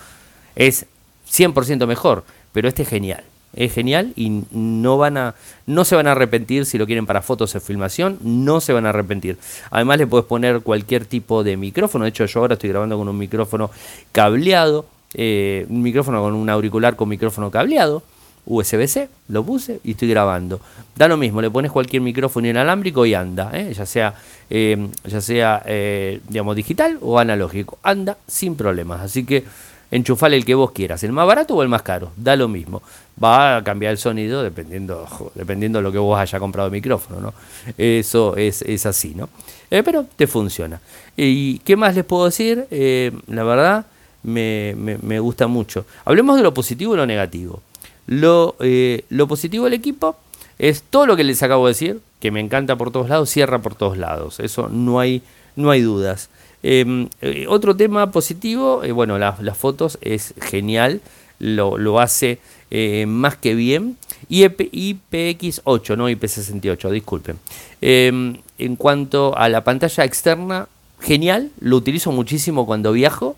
Es 0.57 0.87
100% 1.31 1.87
mejor, 1.87 2.25
pero 2.53 2.69
este 2.69 2.83
es 2.83 2.89
genial. 2.89 3.25
Es 3.55 3.73
genial 3.73 4.13
y 4.15 4.43
no 4.51 4.99
van 4.99 5.17
a 5.17 5.35
no 5.65 5.87
se 5.87 5.97
van 5.97 6.07
a 6.07 6.13
arrepentir 6.13 6.67
si 6.67 6.77
lo 6.77 6.85
quieren 6.85 7.07
para 7.07 7.23
fotos 7.23 7.55
o 7.55 7.61
filmación, 7.61 8.19
no 8.23 8.61
se 8.61 8.75
van 8.75 8.85
a 8.85 8.91
arrepentir. 8.91 9.39
Además 9.71 9.99
le 9.99 10.07
puedes 10.07 10.27
poner 10.27 10.61
cualquier 10.61 11.07
tipo 11.07 11.43
de 11.43 11.57
micrófono, 11.57 12.05
de 12.05 12.11
hecho 12.11 12.27
yo 12.27 12.41
ahora 12.41 12.55
estoy 12.55 12.69
grabando 12.69 12.99
con 12.99 13.09
un 13.09 13.17
micrófono 13.17 13.71
cableado 14.13 14.85
eh, 15.15 15.67
un 15.69 15.83
micrófono 15.83 16.21
con 16.23 16.35
un 16.35 16.51
auricular 16.51 16.97
con 16.97 17.09
micrófono 17.09 17.51
cableado, 17.51 18.03
USB-C, 18.47 19.09
lo 19.29 19.45
puse 19.45 19.81
y 19.85 19.93
estoy 19.93 20.09
grabando. 20.09 20.61
Da 20.97 21.09
lo 21.09 21.17
mismo, 21.17 21.41
le 21.41 21.51
pones 21.51 21.71
cualquier 21.71 22.03
micrófono 22.03 22.47
inalámbrico 22.47 23.05
y 23.05 23.15
anda, 23.15 23.51
¿eh? 23.53 23.73
ya 23.75 23.85
sea, 23.87 24.15
eh, 24.49 24.89
ya 25.05 25.21
sea 25.21 25.63
digamos, 26.29 26.57
digital 26.57 26.99
o 27.03 27.19
analógico, 27.19 27.79
anda 27.83 28.17
sin 28.27 28.57
problemas. 28.57 29.01
Así 29.03 29.25
que 29.25 29.45
enchufale 29.91 30.37
el 30.37 30.45
que 30.45 30.55
vos 30.55 30.73
quieras, 30.73 31.03
el 31.05 31.13
más 31.13 31.27
barato 31.27 31.55
o 31.57 31.63
el 31.63 31.69
más 31.69 31.83
caro, 31.83 32.13
da 32.17 32.37
lo 32.37 32.49
mismo. 32.49 32.83
Va 33.23 33.57
a 33.57 33.65
cambiar 33.65 33.93
el 33.93 33.99
sonido 33.99 34.43
dependiendo, 34.43 35.07
dependiendo 35.35 35.79
de 35.81 35.83
lo 35.83 35.93
que 35.93 35.99
vos 35.99 36.19
haya 36.19 36.39
comprado 36.39 36.71
de 36.71 36.77
micrófono, 36.77 37.21
¿no? 37.21 37.35
Eso 37.77 38.37
es, 38.37 38.63
es 38.63 38.87
así, 38.87 39.15
¿no? 39.15 39.29
pero 39.69 40.07
te 40.17 40.27
funciona. 40.27 40.81
¿Y 41.17 41.59
qué 41.59 41.77
más 41.77 41.95
les 41.95 42.05
puedo 42.05 42.27
decir? 42.27 42.67
la 43.27 43.45
verdad 43.45 43.87
me, 44.23 44.75
me, 44.77 45.21
gusta 45.21 45.47
mucho. 45.47 45.87
Hablemos 46.05 46.37
de 46.37 46.43
lo 46.43 46.55
positivo 46.55 46.95
y 46.95 46.97
lo 46.97 47.07
negativo. 47.07 47.63
Lo, 48.07 48.57
eh, 48.61 49.05
lo 49.11 49.29
positivo 49.29 49.65
del 49.65 49.75
equipo 49.75 50.17
es 50.59 50.83
todo 50.83 51.07
lo 51.07 51.17
que 51.17 51.25
les 51.25 51.43
acabo 51.43 51.67
de 51.67 51.73
decir, 51.73 52.01
que 52.21 52.31
me 52.31 52.41
encanta 52.41 52.77
por 52.77 52.91
todos 52.91 53.09
lados, 53.09 53.31
cierra 53.31 53.61
por 53.61 53.75
todos 53.75 53.97
lados. 53.97 54.41
Eso 54.41 54.69
no 54.69 54.99
hay, 55.01 55.23
no 55.57 55.71
hay 55.71 55.83
dudas. 55.83 56.31
Em, 56.63 57.09
eh, 57.23 57.47
otro 57.49 57.77
tema 57.77 58.11
positivo, 58.11 58.83
eh, 58.83 58.93
bueno, 58.93 59.19
las 59.19 59.57
fotos 59.57 59.99
es 60.01 60.35
genial, 60.41 61.01
lo, 61.39 61.79
lo 61.79 62.01
hace 62.01 62.41
más 63.07 63.37
que 63.37 63.55
bien. 63.55 63.97
Y 64.29 64.43
IPX8, 64.45 65.97
no 65.97 66.11
IP68, 66.11 66.91
disculpen. 66.91 67.39
Em, 67.81 68.39
en 68.59 68.77
cuanto 68.77 69.37
a 69.39 69.49
la 69.49 69.65
pantalla 69.65 70.05
externa, 70.05 70.69
genial, 71.01 71.51
lo 71.61 71.77
utilizo 71.77 72.13
muchísimo 72.13 72.67
cuando 72.67 72.93
viajo 72.93 73.37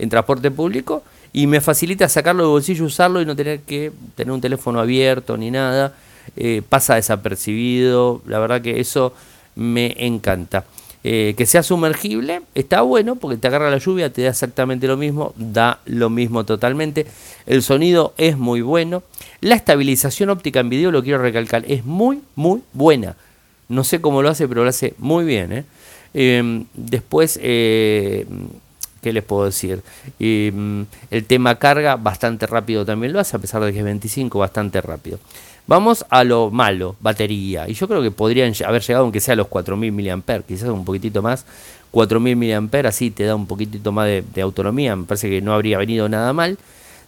en 0.00 0.08
transporte 0.08 0.50
público 0.50 1.02
y 1.32 1.46
me 1.46 1.60
facilita 1.60 2.08
sacarlo 2.08 2.42
de 2.44 2.48
bolsillo, 2.48 2.84
usarlo 2.84 3.20
y 3.20 3.26
no 3.26 3.36
tener 3.36 3.60
que 3.60 3.92
tener 4.16 4.32
un 4.32 4.40
teléfono 4.40 4.80
abierto 4.80 5.36
ni 5.36 5.50
nada. 5.50 5.94
Eh, 6.36 6.62
pasa 6.68 6.94
desapercibido, 6.96 8.22
la 8.26 8.38
verdad 8.38 8.60
que 8.62 8.80
eso 8.80 9.14
me 9.54 9.94
encanta. 9.98 10.64
Eh, 11.02 11.34
que 11.34 11.46
sea 11.46 11.62
sumergible 11.62 12.42
está 12.54 12.82
bueno 12.82 13.16
porque 13.16 13.38
te 13.38 13.48
agarra 13.48 13.70
la 13.70 13.78
lluvia, 13.78 14.12
te 14.12 14.20
da 14.20 14.28
exactamente 14.28 14.86
lo 14.86 14.98
mismo, 14.98 15.32
da 15.36 15.80
lo 15.86 16.10
mismo 16.10 16.44
totalmente. 16.44 17.06
El 17.46 17.62
sonido 17.62 18.12
es 18.18 18.36
muy 18.36 18.60
bueno. 18.60 19.02
La 19.40 19.54
estabilización 19.54 20.30
óptica 20.30 20.60
en 20.60 20.68
video, 20.68 20.90
lo 20.90 21.02
quiero 21.02 21.22
recalcar, 21.22 21.64
es 21.66 21.84
muy, 21.84 22.20
muy 22.34 22.62
buena. 22.72 23.16
No 23.68 23.84
sé 23.84 24.00
cómo 24.00 24.20
lo 24.20 24.28
hace, 24.28 24.48
pero 24.48 24.64
lo 24.64 24.70
hace 24.70 24.94
muy 24.98 25.24
bien. 25.24 25.64
¿eh? 26.12 26.64
Después, 26.74 27.38
¿Qué 29.02 29.12
les 29.12 29.24
puedo 29.24 29.46
decir? 29.46 29.82
Mm, 30.18 30.82
el 31.10 31.24
tema 31.24 31.54
carga 31.56 31.96
bastante 31.96 32.46
rápido 32.46 32.84
también 32.84 33.12
lo 33.12 33.20
hace, 33.20 33.36
a 33.36 33.38
pesar 33.38 33.62
de 33.64 33.72
que 33.72 33.78
es 33.78 33.84
25, 33.84 34.38
bastante 34.38 34.80
rápido. 34.80 35.18
Vamos 35.66 36.04
a 36.10 36.24
lo 36.24 36.50
malo, 36.50 36.96
batería. 37.00 37.68
Y 37.68 37.74
yo 37.74 37.86
creo 37.86 38.02
que 38.02 38.10
podrían 38.10 38.52
haber 38.66 38.82
llegado 38.82 39.04
aunque 39.04 39.20
sea 39.20 39.34
a 39.34 39.36
los 39.36 39.46
4000 39.46 39.92
mAh, 39.92 40.40
quizás 40.46 40.68
un 40.68 40.84
poquitito 40.84 41.22
más. 41.22 41.46
4000 41.92 42.36
mAh, 42.36 42.88
así 42.88 43.10
te 43.10 43.24
da 43.24 43.34
un 43.36 43.46
poquitito 43.46 43.92
más 43.92 44.06
de, 44.06 44.24
de 44.34 44.42
autonomía. 44.42 44.96
Me 44.96 45.04
parece 45.04 45.30
que 45.30 45.40
no 45.40 45.54
habría 45.54 45.78
venido 45.78 46.08
nada 46.08 46.32
mal. 46.32 46.58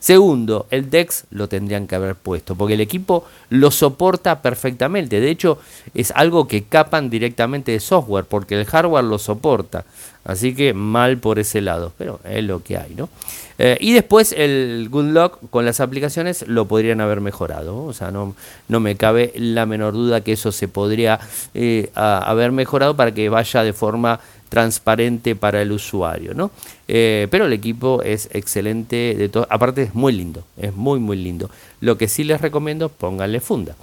Segundo, 0.03 0.67
el 0.73 0.91
DEX 0.91 1.27
lo 1.31 1.49
tendrían 1.49 1.87
que 1.87 1.95
haber 1.95 2.17
puesto, 2.17 2.57
porque 2.57 2.75
el 2.75 2.81
equipo 2.81 3.25
lo 3.51 3.71
soporta 3.71 4.43
perfectamente. 4.43 5.21
De 5.21 5.31
hecho, 5.31 5.61
es 5.95 6.11
algo 6.17 6.49
que 6.49 6.65
capan 6.65 7.09
directamente 7.09 7.71
de 7.71 7.79
software, 7.79 8.25
porque 8.25 8.59
el 8.59 8.67
hardware 8.67 9.05
lo 9.05 9.21
soporta. 9.21 9.85
Así 10.25 10.57
que 10.57 10.75
mal 10.75 11.19
por 11.19 11.39
ese 11.39 11.61
lado, 11.61 11.93
pero 11.97 12.19
es 12.25 12.43
lo 12.43 12.65
que 12.65 12.79
hay, 12.79 12.97
¿no? 12.97 13.11
Eh, 13.59 13.77
y 13.81 13.93
después 13.93 14.33
el 14.33 14.89
Good 14.91 15.13
Lock 15.13 15.39
con 15.51 15.65
las 15.65 15.79
aplicaciones 15.79 16.49
lo 16.49 16.67
podrían 16.67 17.01
haber 17.01 17.21
mejorado. 17.21 17.85
O 17.85 17.93
sea, 17.93 18.11
no, 18.11 18.35
no 18.67 18.81
me 18.81 18.97
cabe 18.97 19.33
la 19.37 19.67
menor 19.67 19.93
duda 19.93 20.23
que 20.23 20.33
eso 20.33 20.51
se 20.51 20.67
podría 20.67 21.21
eh, 21.55 21.91
haber 21.95 22.51
mejorado 22.51 22.97
para 22.97 23.15
que 23.15 23.29
vaya 23.29 23.63
de 23.63 23.73
forma 23.73 24.19
transparente 24.53 25.35
para 25.35 25.63
el 25.63 25.73
usuario, 25.73 26.35
¿no? 26.35 26.51
Eh, 26.87 27.27
pero 27.31 27.47
el 27.47 27.55
equipo 27.55 28.03
es 28.03 28.29
excelente, 28.33 29.15
de 29.17 29.31
todo, 29.31 29.47
aparte 29.49 29.81
es 29.81 29.95
muy 29.95 30.13
lindo, 30.13 30.45
es 30.59 30.75
muy 30.77 31.01
muy 31.01 31.17
lindo. 31.17 31.49
Lo 31.81 31.97
que 31.97 32.07
sí 32.07 32.23
les 32.23 32.39
recomiendo, 32.43 32.91
pónganle 32.91 33.41
funda. 33.41 33.75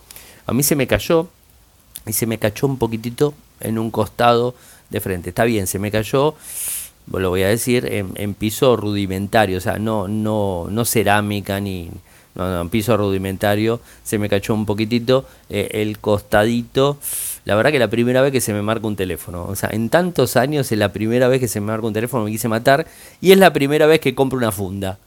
A 0.46 0.54
mí 0.54 0.62
se 0.62 0.76
me 0.76 0.86
cayó 0.86 1.28
y 2.06 2.14
se 2.14 2.28
me 2.28 2.38
cachó 2.38 2.68
un 2.68 2.78
poquitito 2.78 3.34
en 3.62 3.80
un 3.80 3.90
costado 3.90 4.54
de 4.92 5.00
frente. 5.00 5.30
Está 5.30 5.44
bien, 5.44 5.66
se 5.66 5.80
me 5.80 5.90
cayó, 5.90 6.36
lo 7.12 7.30
voy 7.32 7.42
a 7.42 7.48
decir, 7.48 7.88
en, 7.92 8.34
piso 8.36 8.76
rudimentario, 8.76 9.58
o 9.58 9.62
sea, 9.62 9.80
no, 9.80 10.08
no, 10.08 10.68
no 10.70 10.86
cerámica 10.86 11.60
ni... 11.60 11.90
No, 12.36 12.62
en 12.62 12.70
piso 12.70 12.96
rudimentario 12.96 13.82
se 14.04 14.20
me 14.20 14.30
cachó 14.30 14.54
un 14.54 14.68
poquitito 14.68 15.26
eh, 15.50 15.68
el 15.74 15.98
costadito. 15.98 17.00
La 17.50 17.56
verdad 17.56 17.72
que 17.72 17.80
la 17.80 17.88
primera 17.88 18.22
vez 18.22 18.32
que 18.32 18.42
se 18.42 18.54
me 18.54 18.62
marca 18.62 18.86
un 18.86 18.96
teléfono, 18.96 19.44
o 19.46 19.56
sea, 19.56 19.72
en 19.74 19.90
tantos 19.90 20.38
años 20.38 20.72
es 20.72 20.78
la 20.78 20.94
primera 20.94 21.28
vez 21.28 21.40
que 21.40 21.48
se 21.48 21.60
me 21.60 21.66
marca 21.66 21.88
un 21.88 21.94
teléfono, 21.94 22.26
me 22.26 22.30
quise 22.30 22.48
matar 22.48 22.86
y 23.22 23.32
es 23.32 23.40
la 23.40 23.52
primera 23.52 23.88
vez 23.88 24.00
que 24.02 24.14
compro 24.14 24.38
una 24.38 24.52
funda. 24.52 25.00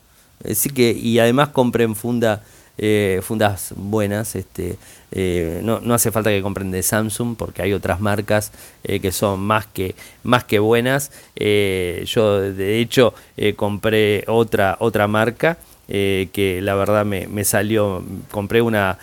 Así 0.50 0.68
que, 0.68 0.90
y 0.90 1.20
además 1.20 1.50
compré 1.50 1.84
en 1.84 1.94
funda 1.94 2.42
eh, 2.78 3.20
fundas 3.22 3.72
buenas. 3.76 4.34
Este, 4.34 4.76
eh, 5.12 5.60
no, 5.62 5.78
no, 5.78 5.94
hace 5.94 6.10
falta 6.10 6.30
que 6.30 6.42
compren 6.42 6.72
de 6.72 6.82
Samsung 6.82 7.36
porque 7.36 7.62
hay 7.62 7.74
otras 7.74 8.00
marcas 8.00 8.50
eh, 8.82 8.98
que 8.98 9.12
son 9.12 9.38
más 9.38 9.66
que, 9.66 9.94
más 10.24 10.42
que 10.42 10.58
buenas. 10.58 11.12
yo 11.36 12.40
de 12.40 12.80
hecho 12.80 13.14
compré 13.54 14.24
otra, 14.26 14.78
otra 14.80 15.06
marca. 15.06 15.58
Que 15.92 16.60
la 16.62 16.74
verdad 16.74 17.04
me, 17.04 17.26
me, 17.26 17.44
salió, 17.44 18.02
compré 18.30 18.62
una, 18.62 18.98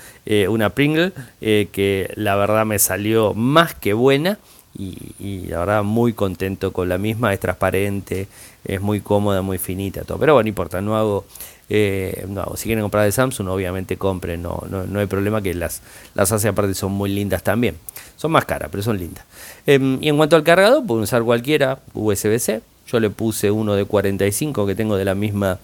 una 0.49 0.71
Pringle 0.71 1.11
que 1.39 2.11
la 2.15 2.35
verdad 2.35 2.65
me 2.65 2.79
salió 2.79 3.35
más 3.35 3.75
que 3.75 3.93
buena 3.93 4.39
y, 4.77 5.47
la 5.47 5.59
verdad 5.59 5.83
muy 5.83 6.13
contento 6.13 6.71
con 6.71 6.89
la 6.89 6.97
misma, 6.97 7.33
es 7.33 7.39
transparente, 7.39 8.27
es 8.63 8.81
muy 8.81 9.01
cómoda, 9.01 9.41
muy 9.41 9.57
finita, 9.57 10.03
todo. 10.03 10.17
Pero 10.19 10.33
bueno, 10.33 10.45
no 10.45 10.49
importa, 10.49 10.81
no 10.81 10.95
hago, 10.97 11.25
eh, 11.69 12.25
no, 12.27 12.53
si 12.55 12.65
quieren 12.65 12.83
comprar 12.83 13.05
de 13.05 13.11
Samsung, 13.11 13.49
obviamente 13.49 13.97
compren, 13.97 14.41
no, 14.41 14.63
no, 14.69 14.99
hay 14.99 15.05
problema 15.07 15.41
que 15.41 15.53
las, 15.53 15.81
las 16.13 16.31
hace 16.31 16.47
aparte 16.47 16.73
son 16.73 16.91
muy 16.91 17.09
lindas 17.09 17.43
también. 17.43 17.75
Son 18.15 18.31
más 18.31 18.45
caras, 18.45 18.69
pero 18.71 18.83
son 18.83 18.97
lindas. 18.97 19.25
Em, 19.65 19.97
y 20.01 20.09
en 20.09 20.17
cuanto 20.17 20.35
al 20.35 20.43
cargador, 20.43 20.85
pueden 20.85 21.03
usar 21.03 21.23
cualquiera 21.23 21.79
USB-C. 21.93 22.61
Yo 22.87 22.99
le 22.99 23.09
puse 23.09 23.51
uno 23.51 23.75
de 23.75 23.85
45 23.85 24.65
que 24.65 24.75
tengo 24.75 24.97
de 24.97 25.05
la 25.05 25.15
misma, 25.15 25.53
eh, 25.53 25.57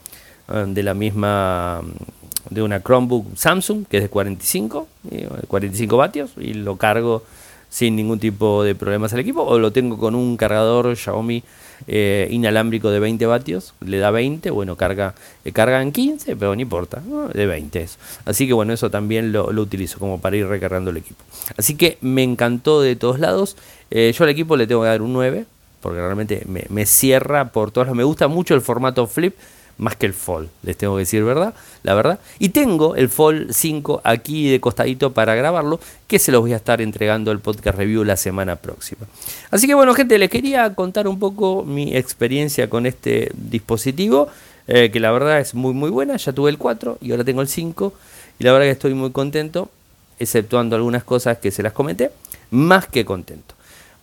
de 0.48 0.84
la 0.84 0.94
misma, 0.94 1.82
de 2.50 2.62
una 2.62 2.82
Chromebook 2.82 3.36
Samsung, 3.36 3.86
que 3.88 3.98
es 3.98 4.04
de 4.04 4.10
45, 4.10 4.88
45 5.48 5.98
vatios, 5.98 6.32
y 6.38 6.54
lo 6.54 6.78
cargo 6.78 7.24
sin 7.70 7.96
ningún 7.96 8.20
tipo 8.20 8.64
de 8.64 8.76
problemas 8.76 9.14
al 9.14 9.20
equipo, 9.20 9.44
o 9.44 9.60
lo 9.60 9.72
tengo 9.72 9.98
con 9.98 10.16
un 10.16 10.38
cargador 10.38 10.96
Xiaomi 10.96 11.44
eh, 11.88 12.28
inalámbrico 12.32 12.90
de 12.90 13.00
20 13.00 13.26
vatios, 13.26 13.74
le 13.82 13.98
da 13.98 14.12
20, 14.12 14.50
bueno, 14.52 14.76
carga, 14.78 15.14
eh, 15.44 15.52
carga 15.52 15.82
en 15.82 15.92
15, 15.92 16.38
pero 16.38 16.56
no 16.56 16.62
importa, 16.62 17.02
de 17.34 17.46
20 17.46 17.82
eso. 17.82 17.98
Así 18.24 18.48
que 18.48 18.54
bueno, 18.54 18.72
eso 18.72 18.90
también 18.90 19.32
lo, 19.32 19.48
utilizo 19.48 20.00
como 20.00 20.22
para 20.22 20.38
ir 20.38 20.48
recargando 20.48 20.92
el 20.92 20.98
equipo. 20.98 21.22
Así 21.58 21.76
que 21.76 21.98
me 22.02 22.24
encantó 22.24 22.82
de 22.82 22.96
todos 22.96 23.20
lados. 23.20 23.58
Eh, 23.92 24.14
yo 24.18 24.24
al 24.24 24.30
equipo 24.30 24.56
le 24.56 24.68
tengo 24.68 24.84
que 24.84 24.88
dar 24.88 25.02
un 25.02 25.12
9, 25.12 25.46
porque 25.82 26.00
realmente 26.00 26.44
me, 26.48 26.64
me 26.70 26.86
cierra 26.86 27.52
por 27.52 27.72
todas 27.72 27.94
Me 27.94 28.04
gusta 28.04 28.28
mucho 28.28 28.56
el 28.56 28.62
formato 28.62 29.06
flip 29.06 29.36
más 29.78 29.96
que 29.96 30.06
el 30.06 30.14
Fold, 30.14 30.50
les 30.64 30.78
tengo 30.78 30.96
que 30.96 31.00
decir 31.00 31.24
verdad, 31.24 31.54
la 31.84 31.94
verdad. 31.94 32.20
Y 32.40 32.50
tengo 32.50 32.96
el 32.96 33.10
Fold 33.10 33.52
5 33.52 34.02
aquí 34.04 34.50
de 34.50 34.60
costadito 34.60 35.14
para 35.14 35.36
grabarlo, 35.36 35.80
que 36.08 36.20
se 36.20 36.32
los 36.32 36.42
voy 36.42 36.54
a 36.54 36.58
estar 36.58 36.82
entregando 36.82 37.32
el 37.32 37.40
podcast 37.40 37.78
review 37.78 38.04
la 38.04 38.16
semana 38.16 38.56
próxima. 38.56 39.06
Así 39.52 39.68
que 39.68 39.74
bueno, 39.74 39.94
gente, 39.94 40.18
les 40.18 40.30
quería 40.30 40.74
contar 40.76 41.08
un 41.08 41.20
poco 41.20 41.64
mi 41.64 41.96
experiencia 41.96 42.70
con 42.70 42.86
este 42.86 43.32
dispositivo, 43.34 44.30
eh, 44.68 44.90
que 44.92 45.00
la 45.00 45.12
verdad 45.12 45.40
es 45.40 45.54
muy 45.54 45.74
muy 45.74 45.90
buena. 45.90 46.16
Ya 46.18 46.32
tuve 46.32 46.50
el 46.50 46.58
4 46.58 47.00
y 47.02 47.12
ahora 47.12 47.24
tengo 47.24 47.42
el 47.42 47.48
5 47.48 47.94
y 48.40 48.44
la 48.44 48.52
verdad 48.52 48.68
que 48.68 48.72
estoy 48.72 48.94
muy 48.94 49.12
contento, 49.12 49.70
exceptuando 50.20 50.76
algunas 50.76 51.04
cosas 51.04 51.38
que 51.38 51.52
se 51.52 51.64
las 51.64 51.74
comenté, 51.74 52.12
más 52.52 52.88
que 52.88 53.04
contento. 53.04 53.55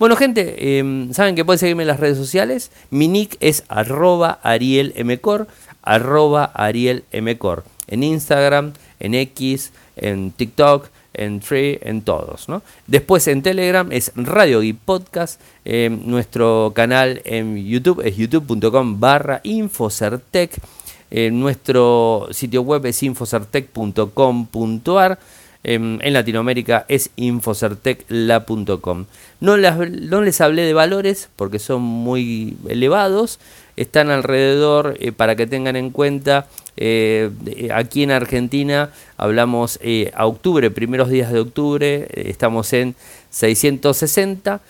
Bueno, 0.02 0.16
gente, 0.16 0.80
em, 0.80 1.12
saben 1.12 1.36
que 1.36 1.44
pueden 1.44 1.60
seguirme 1.60 1.84
en 1.84 1.86
las 1.86 2.00
redes 2.00 2.18
sociales. 2.18 2.72
Mi 2.90 3.06
nick 3.06 3.36
es 3.38 3.62
arroba 3.68 4.40
arielmcor, 4.42 5.46
arroba 5.80 6.50
arielmcor. 6.54 7.62
En 7.86 8.02
Instagram, 8.02 8.72
en 8.98 9.14
X, 9.14 9.70
en 9.94 10.32
TikTok, 10.32 10.88
en 11.14 11.38
Tree, 11.38 11.78
en 11.82 12.02
todos. 12.02 12.48
¿no? 12.48 12.62
Después 12.88 13.28
en 13.28 13.42
Telegram 13.42 13.92
es 13.92 14.10
Radio 14.16 14.64
y 14.64 14.72
Podcast. 14.72 15.40
Em, 15.64 16.00
nuestro 16.04 16.72
canal 16.74 17.22
en 17.24 17.64
YouTube 17.64 18.02
es 18.04 18.16
youtube.com 18.16 18.98
barra 18.98 19.40
Infocertec. 19.44 20.50
nuestro 21.30 22.26
sitio 22.32 22.62
web 22.62 22.84
es 22.86 23.00
infocertec.com.ar. 23.04 25.18
Em, 25.64 26.00
en, 26.02 26.12
Latinoamérica 26.12 26.84
es 26.88 27.10
infocertecla.com. 27.14 29.04
No, 29.40 29.56
les 29.56 30.40
hablé 30.40 30.62
de 30.62 30.74
valores 30.74 31.28
porque 31.36 31.60
son 31.60 31.82
muy 31.82 32.56
elevados. 32.68 33.38
Están 33.76 34.10
alrededor, 34.10 34.96
eh, 34.98 35.12
para 35.12 35.36
que 35.36 35.46
tengan 35.46 35.76
en 35.76 35.90
cuenta, 35.90 36.48
eh, 36.76 37.30
aquí 37.72 38.02
en 38.02 38.10
Argentina 38.10 38.90
hablamos 39.16 39.78
eh, 39.82 40.10
a 40.14 40.26
octubre, 40.26 40.70
primeros 40.70 41.08
días 41.10 41.32
de 41.32 41.38
octubre, 41.40 42.08
estamos 42.12 42.72
en 42.72 42.96
660 43.30 44.60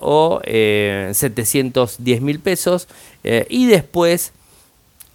o 0.00 0.40
710 0.44 2.20
mil 2.20 2.40
pesos. 2.40 2.88
y 3.48 3.66
después 3.66 4.32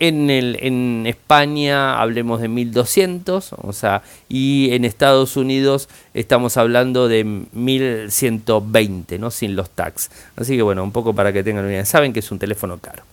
en, 0.08 1.06
España 1.08 2.00
hablemos 2.00 2.42
de 2.42 2.48
1200, 2.48 3.54
o 3.54 3.74
sea, 3.74 4.02
y 4.30 4.70
en 4.72 4.86
Estados 4.86 5.38
Unidos 5.38 5.90
estamos 6.14 6.58
hablando 6.58 7.08
de 7.08 7.24
1120, 7.24 9.20
¿no? 9.20 9.32
Sin 9.32 9.56
los 9.56 9.70
tax. 9.70 10.12
Así 10.36 10.56
que 10.56 10.62
bueno, 10.62 10.84
un 10.84 10.92
poco 10.92 11.14
para 11.14 11.32
que 11.32 11.44
tengan 11.44 11.66
una 11.66 11.74
idea. 11.74 11.86
Saben 11.86 12.14
que 12.14 12.20
es 12.20 12.32
un 12.32 12.40
teléfono 12.40 12.78
caro. 12.78 13.04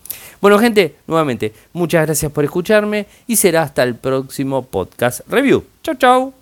Bueno, 0.40 0.58
gente, 0.58 0.96
nuevamente, 1.06 1.52
muchas 1.72 2.06
gracias 2.06 2.32
por 2.32 2.44
escucharme 2.44 3.06
y 3.26 3.36
será 3.36 3.62
hasta 3.62 3.82
el 3.82 3.94
próximo 3.94 4.62
podcast 4.62 5.20
review. 5.28 5.64
Chau, 5.82 5.94
chau. 5.96 6.34